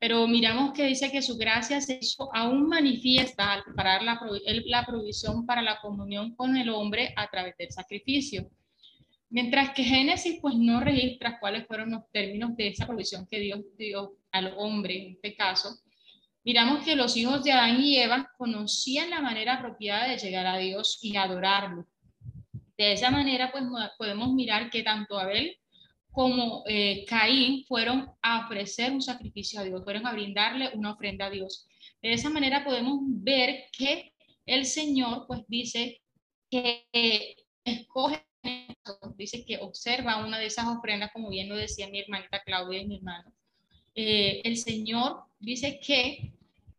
[0.00, 4.18] Pero miramos que dice que su gracia se hizo aún manifiesta al preparar la,
[4.64, 8.50] la provisión para la comunión con el hombre a través del sacrificio.
[9.28, 13.60] Mientras que Génesis pues no registra cuáles fueron los términos de esa provisión que Dios
[13.76, 15.78] dio al hombre en este caso,
[16.44, 20.56] miramos que los hijos de Adán y Eva conocían la manera apropiada de llegar a
[20.56, 21.86] Dios y adorarlo.
[22.78, 23.64] De esa manera pues
[23.98, 25.59] podemos mirar que tanto Abel
[26.12, 31.26] como eh, Caín fueron a ofrecer un sacrificio a Dios, fueron a brindarle una ofrenda
[31.26, 31.66] a Dios.
[32.02, 34.12] De esa manera podemos ver que
[34.46, 36.00] el Señor pues dice
[36.50, 38.24] que escoge,
[39.16, 42.88] dice que observa una de esas ofrendas, como bien lo decía mi hermanita Claudia y
[42.88, 43.32] mi hermano.
[43.94, 46.32] Eh, el Señor dice que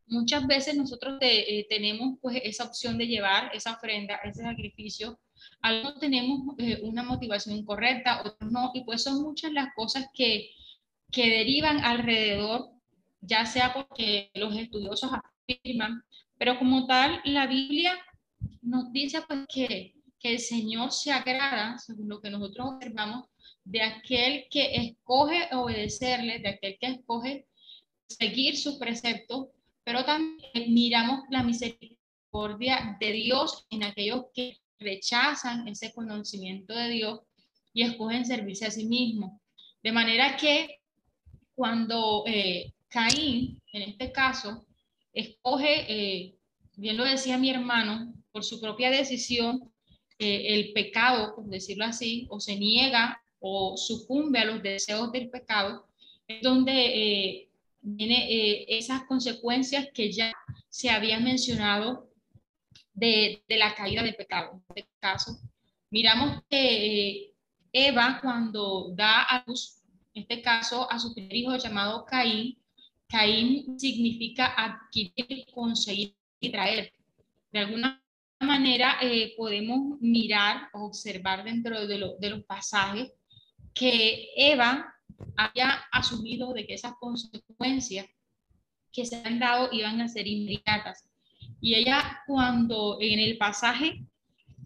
[0.08, 5.20] muchas veces nosotros eh, tenemos pues esa opción de llevar esa ofrenda, ese sacrificio
[5.62, 10.49] algunos tenemos eh, una motivación correcta, otros no, y pues son muchas las cosas que,
[11.12, 12.71] que derivan alrededor,
[13.21, 16.04] ya sea porque los estudiosos afirman,
[16.38, 17.93] pero como tal, la Biblia
[18.62, 23.27] nos dice pues que, que el Señor se agrada, según lo que nosotros observamos,
[23.63, 27.47] de aquel que escoge obedecerle, de aquel que escoge
[28.08, 29.51] seguir su precepto,
[29.84, 37.20] pero también miramos la misericordia de Dios en aquellos que rechazan ese conocimiento de Dios
[37.74, 39.39] y escogen servirse a sí mismos.
[39.82, 40.80] De manera que
[41.56, 44.65] cuando eh, Caín, en este caso,
[45.13, 46.36] escoge, eh,
[46.76, 49.72] bien lo decía mi hermano, por su propia decisión,
[50.20, 55.29] eh, el pecado, por decirlo así, o se niega o sucumbe a los deseos del
[55.29, 55.88] pecado,
[56.27, 57.50] es donde
[57.82, 60.32] viene esas consecuencias que ya
[60.69, 62.11] se habían mencionado
[62.94, 64.62] de, la caída del pecado.
[64.69, 65.39] En este caso,
[65.89, 67.33] miramos que eh,
[67.73, 69.81] Eva cuando da a luz,
[70.13, 72.58] en este caso, a su primer hijo llamado Caín,
[73.08, 76.94] Caín significa adquirir, conseguir y traer.
[77.52, 78.02] De alguna
[78.39, 83.12] manera eh, podemos mirar o observar dentro de, de los pasajes
[83.73, 84.94] que Eva
[85.37, 88.08] había asumido de que esas consecuencias
[88.92, 91.06] que se han dado iban a ser inmediatas.
[91.62, 94.04] Y ella cuando en el pasaje,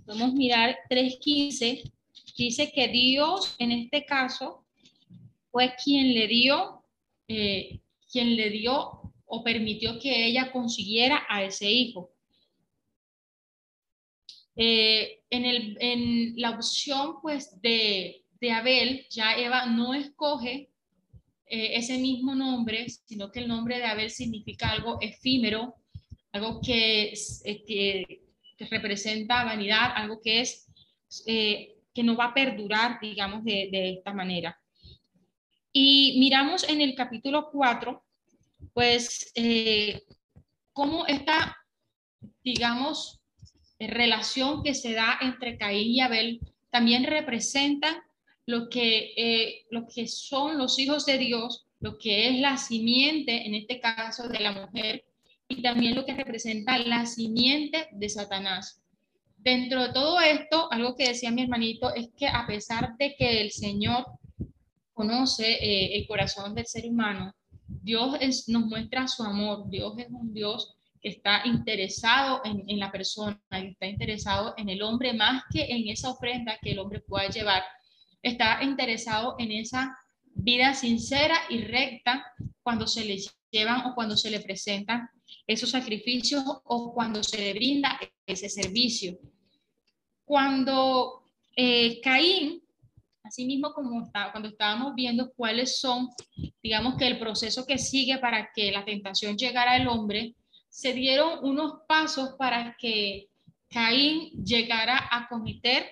[0.05, 1.91] podemos mirar 3.15,
[2.37, 4.65] dice que Dios en este caso
[5.51, 6.81] fue quien le dio
[7.27, 7.79] eh,
[8.11, 12.11] quien le dio o permitió que ella consiguiera a ese hijo.
[14.55, 20.69] Eh, en, el, en, la opción pues de, de, Abel, ya Eva no escoge
[21.47, 25.75] eh, ese mismo nombre, sino que el nombre de Abel significa algo efímero,
[26.35, 27.13] algo que,
[27.65, 28.21] que,
[28.69, 30.67] representa vanidad, algo que es
[31.25, 34.59] que no va a perdurar, digamos, de, de esta manera.
[35.71, 38.03] Y miramos en el capítulo 4,
[38.73, 40.03] pues, eh,
[40.73, 41.57] cómo esta,
[42.43, 43.21] digamos,
[43.79, 48.03] relación que se da entre Caín y Abel también representa
[48.45, 53.45] lo que, eh, lo que son los hijos de Dios, lo que es la simiente,
[53.45, 55.05] en este caso, de la mujer,
[55.47, 58.81] y también lo que representa la simiente de Satanás.
[59.37, 63.41] Dentro de todo esto, algo que decía mi hermanito es que a pesar de que
[63.41, 64.05] el Señor
[64.93, 67.33] conoce eh, el corazón del ser humano,
[67.67, 68.17] Dios
[68.47, 69.69] nos muestra su amor.
[69.69, 74.81] Dios es un Dios que está interesado en, la persona, que está interesado en el
[74.81, 77.63] hombre más que en esa ofrenda que el hombre pueda llevar.
[78.23, 79.95] Está interesado en esa
[80.33, 82.25] vida sincera y recta
[82.63, 83.19] cuando se le
[83.51, 85.07] llevan o cuando se le presentan
[85.47, 89.17] esos sacrificios o cuando se le brinda ese servicio.
[90.25, 91.23] Cuando
[91.55, 92.65] eh, Caín
[93.25, 96.09] Asimismo, como está, cuando estábamos viendo cuáles son,
[96.61, 100.35] digamos que el proceso que sigue para que la tentación llegara al hombre,
[100.69, 103.29] se dieron unos pasos para que
[103.67, 105.87] Caín llegara a cometer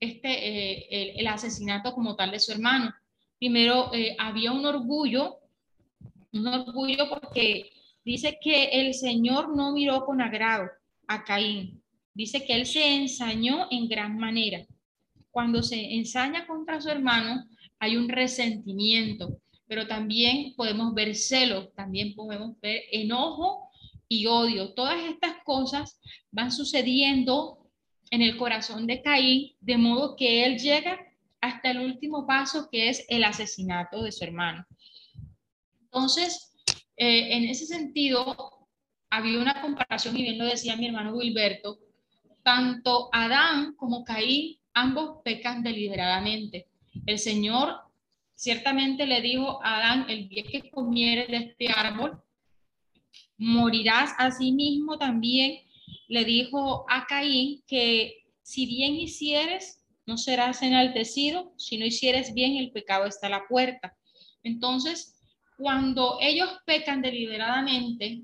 [0.00, 2.94] este, eh, el, asesinato como tal de su hermano.
[3.38, 5.40] Primero, eh, había un orgullo,
[6.32, 7.70] un orgullo porque
[8.12, 10.68] dice que el Señor no miró con agrado
[11.06, 11.82] a Caín.
[12.14, 14.66] Dice que él se ensañó en gran manera
[15.38, 17.44] cuando se ensaña contra su hermano,
[17.78, 19.38] hay un resentimiento,
[19.68, 23.68] pero también podemos ver celo, también podemos ver enojo
[24.08, 24.74] y odio.
[24.74, 26.00] Todas estas cosas
[26.32, 27.70] van sucediendo
[28.10, 30.98] en el corazón de Caín, de modo que él llega
[31.40, 34.66] hasta el último paso, que es el asesinato de su hermano.
[35.82, 36.47] Entonces,
[36.98, 38.68] eh, en ese sentido,
[39.10, 41.78] había una comparación, y bien lo decía mi hermano Wilberto,
[42.42, 46.68] tanto Adán como Caín ambos pecan deliberadamente.
[47.06, 47.80] El Señor
[48.34, 52.22] ciertamente le dijo a Adán, el día que comieres de este árbol,
[53.36, 55.62] morirás a sí mismo también.
[56.08, 62.56] Le dijo a Caín que si bien hicieres, no serás enaltecido, si no hicieres bien,
[62.56, 63.96] el pecado está a la puerta.
[64.42, 65.17] Entonces,
[65.58, 68.22] cuando ellos pecan deliberadamente,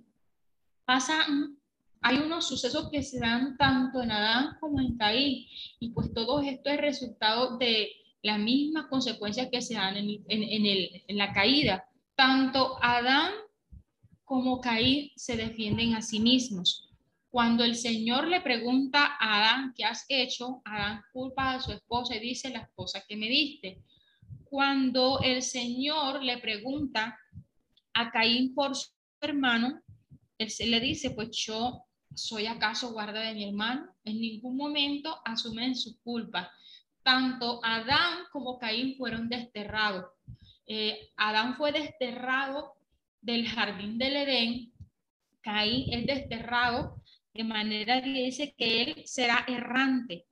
[0.85, 1.59] pasan
[2.07, 5.47] hay unos sucesos que se dan tanto en Adán como en Caín,
[5.81, 7.91] y pues todo esto es resultado de
[8.23, 11.89] las mismas consecuencias que se dan en, en la caída.
[12.15, 13.33] Tanto Adán
[14.25, 16.91] como Caín se defienden a sí mismos.
[17.31, 20.61] Cuando el Señor le pregunta a Adán, ¿qué has hecho?
[20.67, 23.83] Adán culpa a su esposa y dice, la esposa que me diste.
[24.45, 27.19] Cuando el Señor le pregunta
[27.95, 28.91] a Caín por su
[29.21, 29.81] hermano,
[30.39, 31.85] él se le dice, pues yo
[32.15, 33.89] ¿Soy acaso guarda de mi hermano?
[34.05, 36.51] En ningún momento asumen su culpa.
[37.03, 40.07] Tanto Adán como Caín fueron desterrados.
[40.67, 42.75] Eh, Adán fue desterrado
[43.21, 44.73] del jardín del Edén.
[45.41, 47.03] Caín es desterrado
[47.35, 50.27] de manera que dice que él será errante.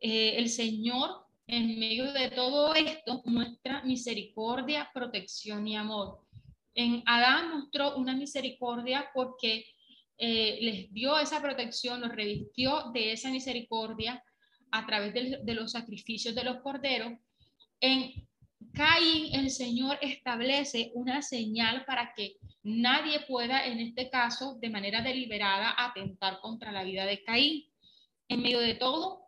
[0.00, 6.24] Eh, el Señor, en medio de todo esto, muestra misericordia, protección y amor.
[6.74, 9.64] En Adán mostró una misericordia porque
[10.16, 14.22] eh, les dio esa protección, los revistió de esa misericordia
[14.70, 17.12] a través de, los sacrificios de los corderos.
[17.80, 18.26] En
[18.72, 25.02] Caín, el Señor establece una señal para que nadie pueda, en este caso, de manera
[25.02, 27.64] deliberada, atentar contra la vida de Caín.
[28.28, 29.22] En medio de todo,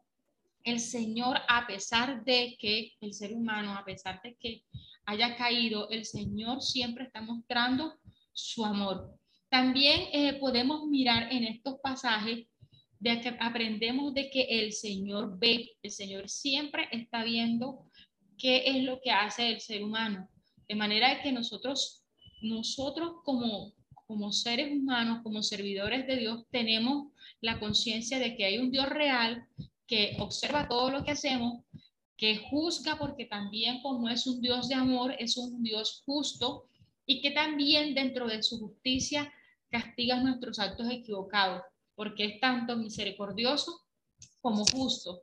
[0.64, 4.64] el Señor, a pesar de que el ser humano, a pesar de que
[5.10, 7.98] haya caído, el Señor siempre está mostrando
[8.32, 9.12] su amor.
[9.48, 12.46] También eh, podemos mirar en estos pasajes
[13.00, 17.90] de que aprendemos de que el Señor ve, el Señor siempre está viendo
[18.38, 20.28] qué es lo que hace el ser humano.
[20.68, 22.04] De manera que nosotros,
[22.40, 23.72] nosotros como,
[24.06, 28.88] como seres humanos, como servidores de Dios, tenemos la conciencia de que hay un Dios
[28.88, 29.44] real
[29.88, 31.64] que observa todo lo que hacemos,
[32.20, 36.66] que juzga porque también como es un Dios de amor, es un Dios justo
[37.06, 39.32] y que también dentro de su justicia
[39.70, 41.62] castiga nuestros actos equivocados,
[41.94, 43.86] porque es tanto misericordioso
[44.42, 45.22] como justo.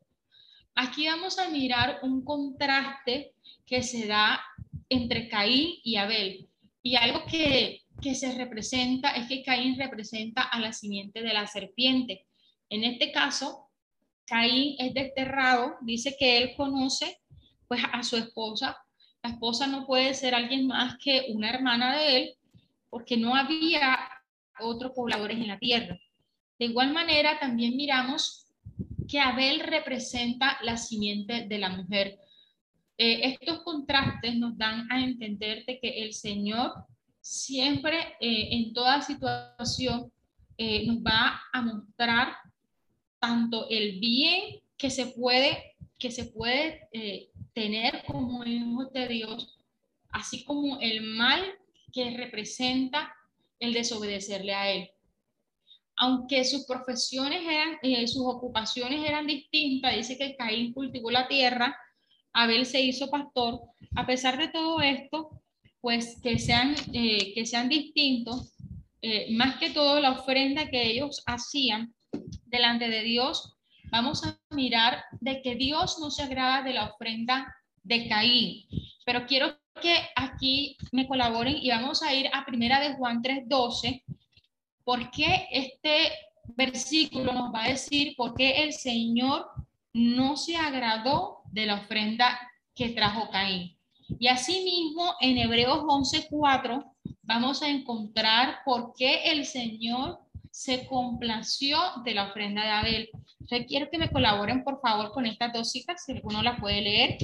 [0.73, 4.41] Aquí vamos a mirar un contraste que se da
[4.89, 6.49] entre Caín y Abel.
[6.81, 11.45] Y algo que, que se representa es que Caín representa a la simiente de la
[11.45, 12.25] serpiente.
[12.69, 13.66] En este caso,
[14.27, 17.19] Caín es desterrado, dice que él conoce
[17.67, 18.77] pues a su esposa.
[19.23, 22.33] La esposa no puede ser alguien más que una hermana de él,
[22.89, 23.97] porque no había
[24.59, 25.97] otros pobladores en la tierra.
[26.59, 28.47] De igual manera, también miramos
[29.07, 32.19] que Abel representa la simiente de la mujer.
[32.97, 36.73] Eh, estos contrastes nos dan a entender de que el Señor
[37.21, 40.11] siempre eh, en toda situación
[40.57, 42.35] eh, nos va a mostrar
[43.27, 46.87] tanto el bien que se puede, que se puede
[47.53, 49.59] tener como hijos de Dios,
[50.11, 51.43] así como el mal
[51.91, 53.13] que representa
[53.59, 54.89] el desobedecerle a Él.
[55.97, 61.75] Aunque sus profesiones eran, eh, sus ocupaciones eran distintas, dice que Caín cultivó la tierra,
[62.31, 63.59] Abel se hizo pastor,
[63.95, 65.41] a pesar de todo esto,
[65.81, 68.53] pues que sean, eh, que sean distintos,
[69.01, 71.93] eh, más que todo la ofrenda que ellos hacían
[72.49, 73.57] delante de Dios,
[73.91, 78.65] vamos a mirar de que Dios no se agrada de la ofrenda de Caín.
[79.05, 84.03] Pero quiero que aquí me colaboren y vamos a ir a Primera de Juan 3:12,
[84.83, 86.11] porque este
[86.55, 89.47] versículo nos va a decir por qué el Señor
[89.93, 92.39] no se agradó de la ofrenda
[92.75, 93.77] que trajo Caín.
[94.19, 96.93] Y asimismo, en Hebreos 11:4
[97.23, 100.19] vamos a encontrar por qué el Señor
[100.57, 103.09] se complació de la ofrenda de Abel.
[103.41, 106.81] Entonces, quiero que me colaboren, por favor, con estas dos citas, si alguno las puede
[106.81, 107.17] leer.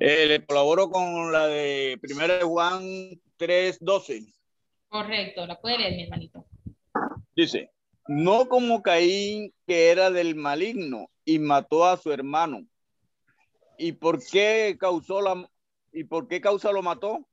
[0.00, 2.80] Eh, le colaboro con la de Primera de Juan
[3.38, 4.32] 3.12.
[4.88, 6.46] Correcto, la puede leer mi hermanito.
[7.36, 7.72] Dice,
[8.06, 12.66] no como Caín que era del maligno y mató a su hermano.
[13.76, 15.46] ¿Y por qué causó la
[15.92, 17.26] y por qué causa lo mató?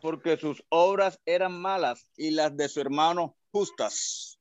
[0.00, 4.38] Porque sus obras eran malas y las de su hermano justas.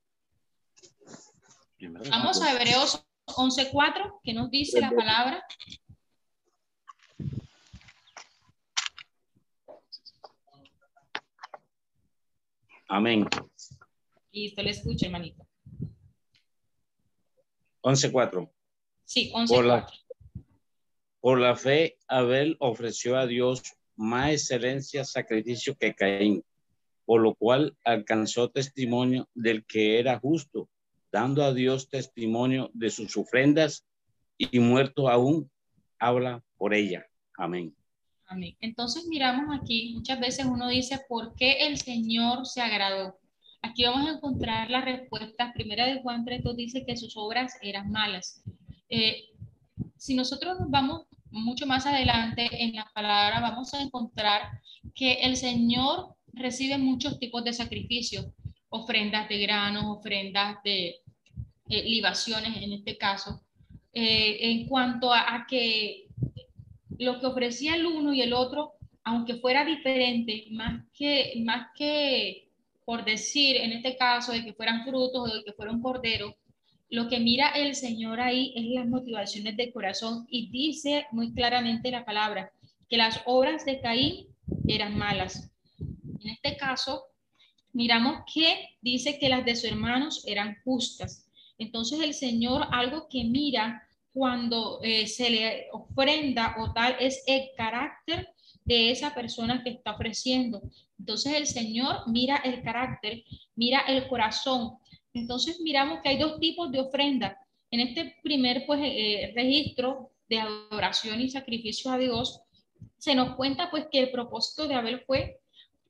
[2.10, 5.44] Vamos a Hebreos 11:4, que nos dice la palabra.
[12.90, 13.28] Amén.
[14.32, 15.46] Listo, le escucho, hermanito.
[17.82, 18.50] 11.4.
[19.04, 19.48] Sí, 11.4.
[19.48, 19.88] Por la,
[21.28, 23.62] por la fe, Abel ofreció a Dios
[23.98, 26.42] más excelencia sacrificio que Caín,
[27.04, 30.70] por lo cual alcanzó testimonio del que era justo,
[31.12, 33.86] dando a Dios testimonio de sus ofrendas
[34.38, 35.52] y muerto aún,
[36.00, 37.06] habla por ella.
[37.38, 37.76] Amén.
[38.28, 38.56] Amén.
[38.62, 43.20] Entonces miramos aquí, muchas veces uno dice, ¿por qué el Señor se agradó?
[43.62, 45.52] Aquí vamos a encontrar la respuesta.
[45.52, 48.42] Primera de Juan 3 dice que sus obras eran malas.
[48.88, 49.26] Eh,
[49.98, 54.42] si nosotros nos vamos mucho más adelante en la palabra, vamos a encontrar
[54.96, 58.28] que el Señor recibe muchos tipos de sacrificios,
[58.70, 60.96] ofrendas de granos, ofrendas de
[61.70, 63.42] eh, libaciones en este caso.
[63.94, 66.08] Eh, en cuanto a que
[67.00, 68.74] lo que ofrecía el uno y el otro,
[69.04, 72.50] aunque fuera diferente, más que, más que
[72.86, 76.36] por decir en este caso de que fueran frutos o de que fuera un cordero,
[76.90, 81.92] lo que mira el Señor ahí es las motivaciones del corazón y dice muy claramente
[81.92, 82.52] la palabra
[82.90, 84.28] que las obras de Caín
[84.68, 85.52] eran malas.
[85.80, 87.04] En este caso,
[87.74, 91.28] miramos que dice que las de sus hermanos eran justas.
[91.58, 93.84] Entonces el Señor algo que mira
[94.14, 98.30] cuando eh, se le ofrenda o tal es el carácter
[98.64, 100.62] de esa persona que está ofreciendo.
[101.00, 103.24] Entonces el Señor mira el carácter,
[103.56, 104.78] mira el corazón.
[105.18, 107.38] Entonces miramos que hay dos tipos de ofrenda.
[107.72, 112.42] En este primer pues, eh, registro de adoración y sacrificio a Dios,
[112.98, 115.40] se nos cuenta pues que el propósito de Abel fue,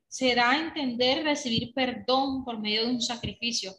[0.07, 3.73] se da a entender recibir perdón por medio de un sacrificio.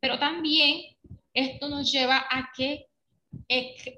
[0.00, 0.96] Pero también
[1.32, 2.86] esto nos lleva a que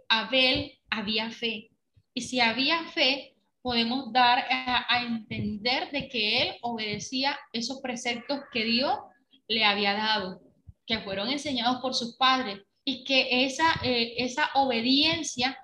[0.08, 1.70] Abel había fe.
[2.14, 8.64] Y si había fe, podemos dar a, entender de que él obedecía esos preceptos que
[8.64, 8.96] Dios
[9.48, 10.40] le había dado,
[10.86, 15.58] que fueron enseñados por sus padres, y que esa, eh, esa obediencia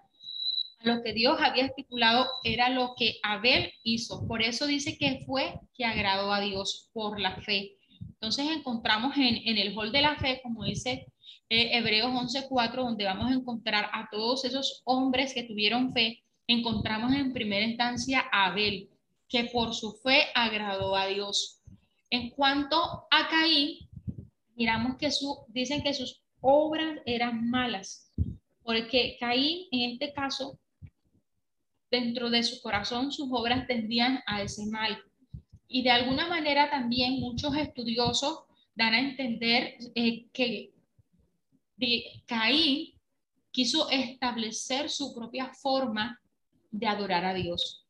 [0.80, 4.26] a lo que Dios había estipulado era lo que Abel hizo.
[4.26, 7.76] Por eso dice que fue que agradó a Dios por la fe.
[8.00, 11.06] Entonces encontramos en, en el hall de la fe, como dice
[11.54, 17.12] eh, Hebreos 11:4, donde vamos a encontrar a todos esos hombres que tuvieron fe, encontramos
[17.14, 18.88] en primera instancia a Abel,
[19.28, 21.60] que por su fe agradó a Dios.
[22.08, 23.86] En cuanto a Caín,
[24.62, 28.12] miramos que su, dicen que sus obras eran malas.
[28.62, 30.56] porque Caín en este caso,
[31.90, 34.96] dentro de su corazón, sus obras tendían a ese mal.
[35.66, 38.44] Y de alguna manera también muchos estudiosos
[38.76, 40.70] dan a entender eh, que
[42.26, 42.92] Caín
[43.50, 46.20] quiso establecer su propia forma
[46.70, 47.84] de adorar a Dios.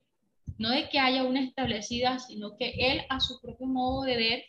[0.56, 4.44] No de que haya una establecida, sino que él a su propio modo de ver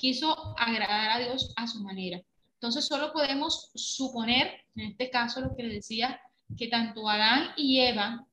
[0.00, 2.22] quiso agradar a Dios a su manera.
[2.54, 6.20] Entonces solo podemos suponer, en este caso lo que le decía,
[6.56, 8.26] que tanto Adán y Eva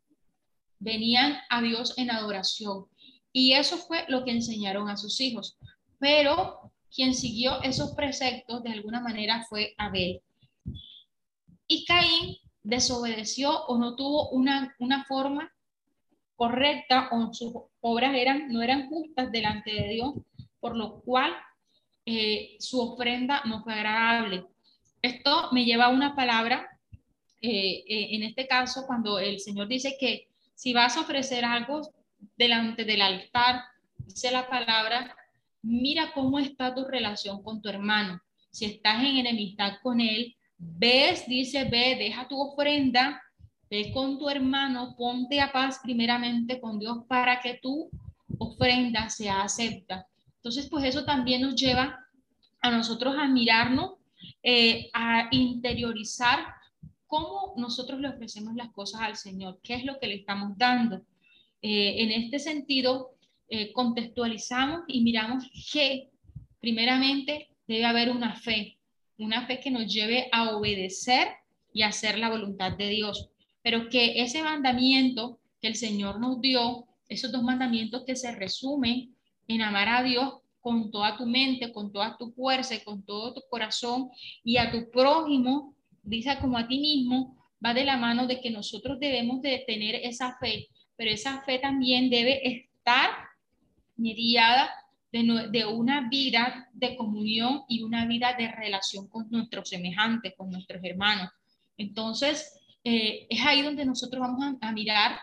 [0.79, 2.85] venían a Dios en adoración.
[3.33, 5.57] Y eso fue lo que enseñaron a sus hijos.
[5.99, 10.21] Pero quien siguió esos preceptos de alguna manera fue Abel.
[11.67, 15.51] Y Caín desobedeció o no tuvo una, una forma
[16.35, 20.13] correcta o sus obras eran, no eran justas delante de Dios,
[20.59, 21.33] por lo cual
[22.09, 24.45] eh, su ofrenda no fue agradable.
[25.01, 26.79] Esto me lleva a una palabra,
[27.41, 31.81] eh, eh, en este caso, cuando el Señor dice que si vas a ofrecer algo
[32.37, 33.61] delante del altar,
[33.97, 35.17] dice la palabra,
[35.61, 38.21] mira cómo está tu relación con tu hermano.
[38.51, 43.21] Si estás en enemistad con él, ves, dice, ve, deja tu ofrenda,
[43.69, 47.89] ve con tu hermano, ponte a paz primeramente con Dios para que tu
[48.37, 50.07] ofrenda sea acepta.
[50.47, 51.99] Entonces, pues eso también nos lleva
[52.61, 53.95] a nosotros a mirarnos,
[54.41, 56.39] eh, a interiorizar
[57.05, 61.01] cómo nosotros le ofrecemos las cosas al Señor, qué es lo que le estamos dando.
[61.61, 63.09] Eh, en este sentido,
[63.49, 66.11] eh, contextualizamos y miramos que
[66.61, 68.77] primeramente debe haber una fe,
[69.17, 71.27] una fe que nos lleve a obedecer
[71.73, 73.31] y hacer la voluntad de Dios,
[73.61, 79.16] pero que ese mandamiento que el Señor nos dio, esos dos mandamientos que se resumen
[79.47, 83.33] en amar a Dios con toda tu mente, con toda tu fuerza y con todo
[83.33, 84.09] tu corazón
[84.43, 85.73] y a tu prójimo,
[86.03, 89.95] dice como a ti mismo, va de la mano de que nosotros debemos de tener
[89.95, 93.09] esa fe, pero esa fe también debe estar
[93.95, 94.69] mediada
[95.11, 100.51] de, de, una vida de comunión y una vida de relación con nuestros semejantes, con
[100.51, 101.29] nuestros hermanos.
[101.77, 105.17] Entonces, eh, es ahí donde nosotros vamos a, a mirar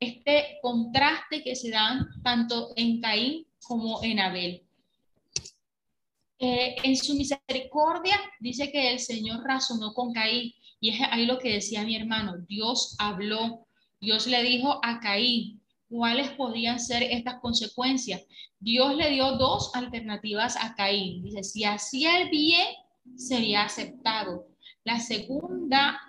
[0.00, 4.62] este contraste que se dan tanto en Caín como en Abel.
[6.40, 11.38] Eh, en su misericordia dice que el Señor razonó con Caín y es ahí lo
[11.38, 13.66] que decía mi hermano, Dios habló,
[14.00, 18.22] Dios le dijo a Caín cuáles podían ser estas consecuencias.
[18.60, 21.22] Dios le dio dos alternativas a Caín.
[21.22, 22.66] Dice, si hacía el bien,
[23.16, 24.46] sería aceptado.
[24.84, 26.00] La segunda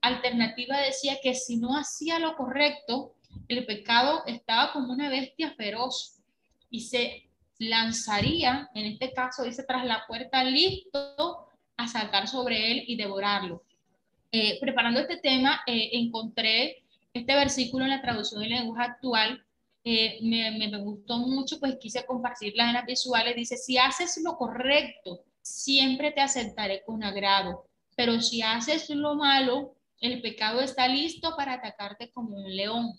[0.00, 3.14] alternativa decía que si no hacía lo correcto,
[3.48, 6.21] el pecado estaba como una bestia feroz
[6.72, 11.46] y se lanzaría, en este caso dice, tras la puerta listo
[11.76, 13.62] a saltar sobre él y devorarlo.
[14.32, 19.44] Eh, preparando este tema, eh, encontré este versículo en la traducción en lenguaje actual.
[19.84, 23.36] Eh, me, me, gustó mucho, pues quise compartirla en las visuales.
[23.36, 27.66] Dice, si haces lo correcto, siempre te aceptaré con agrado.
[27.94, 32.98] Pero si haces lo malo, el pecado está listo para atacarte como un león.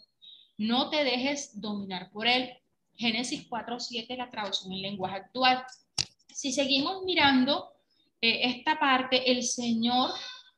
[0.58, 2.52] No te dejes dominar por él.
[2.96, 5.64] Génesis 4.7, la traducción en lenguaje actual.
[6.28, 7.74] Si seguimos mirando
[8.22, 10.12] eh, esta parte, el Señor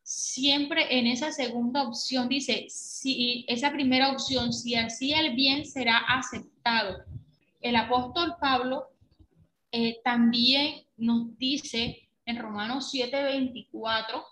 [0.06, 5.98] siempre en esa segunda opción dice, si esa primera opción, si así el bien será
[5.98, 7.04] aceptado.
[7.60, 8.90] El apóstol Pablo
[9.72, 14.24] eh, también nos dice en Romanos 7:24,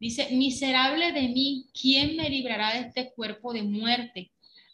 [0.00, 4.32] dice, miserable de mí, ¿quién me librará de este cuerpo de muerte?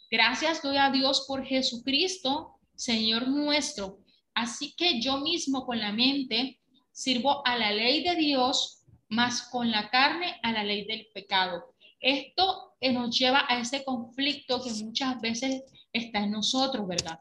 [0.09, 3.99] Gracias doy a Dios por Jesucristo, Señor nuestro.
[4.33, 6.59] Así que yo mismo con la mente
[6.91, 11.75] sirvo a la ley de Dios, más con la carne a la ley del pecado.
[11.99, 15.63] Esto nos lleva a ese conflicto que muchas veces
[15.93, 17.19] está en nosotros, ¿verdad?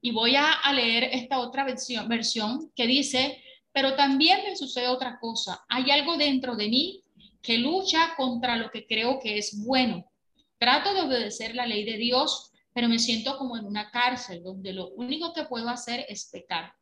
[0.00, 5.18] Y voy a, leer esta otra versión, versión que dice, pero también me sucede otra
[5.18, 5.64] cosa.
[5.68, 7.02] Hay algo dentro de mí
[7.40, 10.04] que lucha contra lo que creo que es bueno.
[10.58, 14.72] Trato de obedecer la ley de Dios, pero me siento como en una cárcel donde
[14.72, 16.72] lo único que puedo hacer es pecar.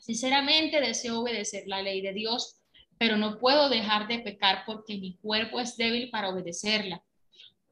[0.00, 2.60] Sinceramente deseo obedecer la ley de Dios,
[2.98, 7.02] pero no puedo dejar de pecar porque mi cuerpo es débil para obedecerla.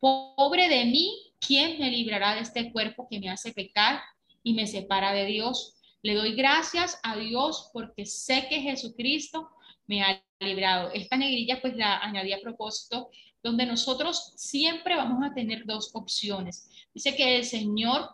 [0.00, 4.00] Pobre de mí, ¿quién me librará de este cuerpo que me hace pecar
[4.42, 5.76] y me separa de Dios?
[6.02, 9.48] Le doy gracias a Dios porque sé que Jesucristo
[9.86, 10.90] me ha librado.
[10.92, 13.10] Esta negrilla pues la añadí a propósito,
[13.42, 16.68] donde nosotros siempre vamos a tener dos opciones.
[16.94, 18.08] Dice que el Señor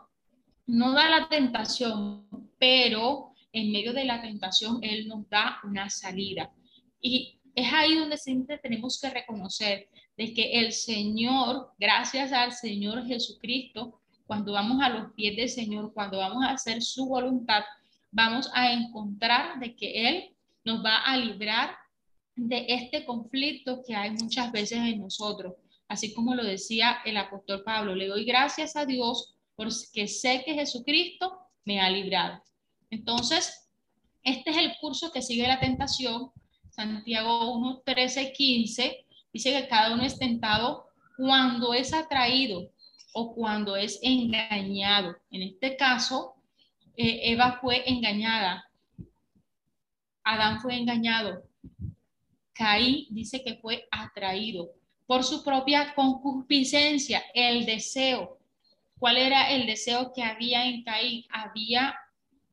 [0.66, 2.26] no da la tentación,
[2.58, 6.50] pero en medio de la tentación Él nos da una salida.
[7.00, 13.06] Y es ahí donde siempre tenemos que reconocer de que el Señor, gracias al Señor
[13.06, 17.64] Jesucristo, cuando vamos a los pies del Señor, cuando vamos a hacer su voluntad,
[18.10, 21.70] vamos a encontrar de que Él nos va a librar
[22.38, 25.54] de este conflicto que hay muchas veces en nosotros.
[25.88, 30.54] Así como lo decía el apóstol Pablo, le doy gracias a Dios porque sé que
[30.54, 32.40] Jesucristo me ha librado.
[32.90, 33.68] Entonces,
[34.22, 36.30] este es el curso que sigue la tentación.
[36.70, 40.86] Santiago 1, 13, 15 dice que cada uno es tentado
[41.16, 42.70] cuando es atraído
[43.14, 45.16] o cuando es engañado.
[45.32, 46.36] En este caso,
[46.96, 48.64] eh, Eva fue engañada.
[50.22, 51.47] Adán fue engañado.
[52.58, 54.72] Caín dice que fue atraído
[55.06, 58.40] por su propia concupiscencia, el deseo.
[58.98, 61.24] ¿Cuál era el deseo que había en Caín?
[61.30, 61.94] Había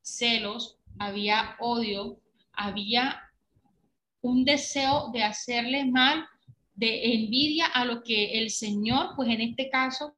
[0.00, 2.20] celos, había odio,
[2.52, 3.20] había
[4.20, 6.24] un deseo de hacerle mal,
[6.76, 10.14] de envidia a lo que el Señor, pues en este caso,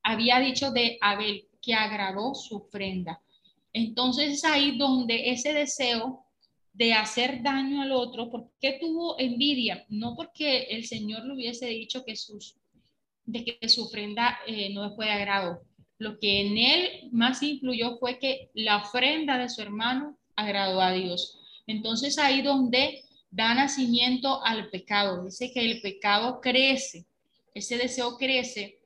[0.00, 3.20] había dicho de Abel, que agradó su ofrenda.
[3.72, 6.23] Entonces es ahí donde ese deseo
[6.74, 9.86] de hacer daño al otro, ¿por qué tuvo envidia?
[9.88, 12.56] No porque el Señor le hubiese dicho que sus,
[13.24, 15.62] de que su ofrenda eh, no fue de agrado.
[15.98, 20.92] Lo que en él más influyó fue que la ofrenda de su hermano agradó a
[20.92, 21.38] Dios.
[21.68, 25.24] Entonces ahí donde da nacimiento al pecado.
[25.24, 27.06] Dice que el pecado crece,
[27.54, 28.80] ese deseo crece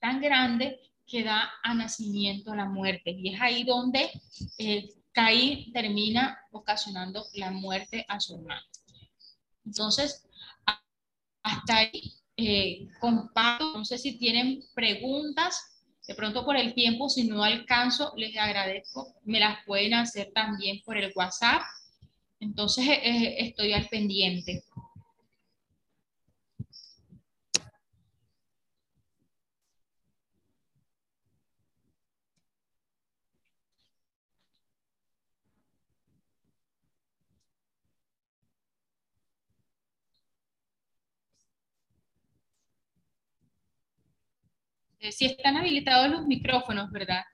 [0.00, 3.10] tan grande que da a nacimiento la muerte.
[3.10, 4.10] Y es ahí donde
[4.58, 8.62] eh, Caín termina ocasionando la muerte a su hermano.
[9.64, 10.26] Entonces,
[11.42, 13.78] hasta ahí eh, comparto.
[13.78, 15.66] No sé si tienen preguntas.
[16.06, 19.14] De pronto por el tiempo, si no alcanzo, les agradezco.
[19.24, 21.62] Me las pueden hacer también por el WhatsApp.
[22.40, 24.64] Entonces, eh, estoy al pendiente.
[45.00, 47.24] Eh, si están habilitados los micrófonos, ¿verdad?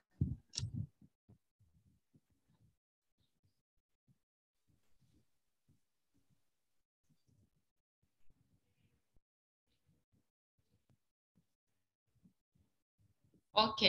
[13.52, 13.82] Ok.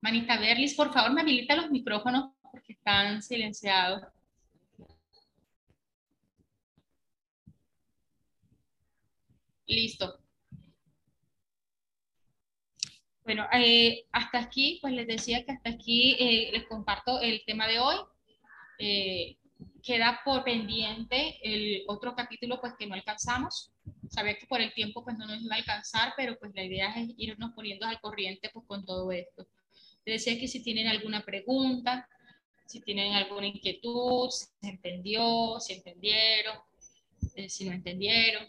[0.00, 4.02] Manita Berlis, por favor, me habilita los micrófonos porque están silenciados.
[9.66, 10.21] Listo.
[13.24, 17.68] Bueno, eh, hasta aquí, pues les decía que hasta aquí eh, les comparto el tema
[17.68, 17.96] de hoy.
[18.78, 19.36] Eh,
[19.80, 23.70] queda por pendiente el otro capítulo, pues que no alcanzamos.
[24.08, 26.92] Sabía que por el tiempo, pues no nos iba a alcanzar, pero pues la idea
[26.96, 29.46] es irnos poniendo al corriente, pues con todo esto.
[30.04, 32.08] Les decía que si tienen alguna pregunta,
[32.66, 36.56] si tienen alguna inquietud, si se entendió, si entendieron,
[37.46, 38.48] si no entendieron.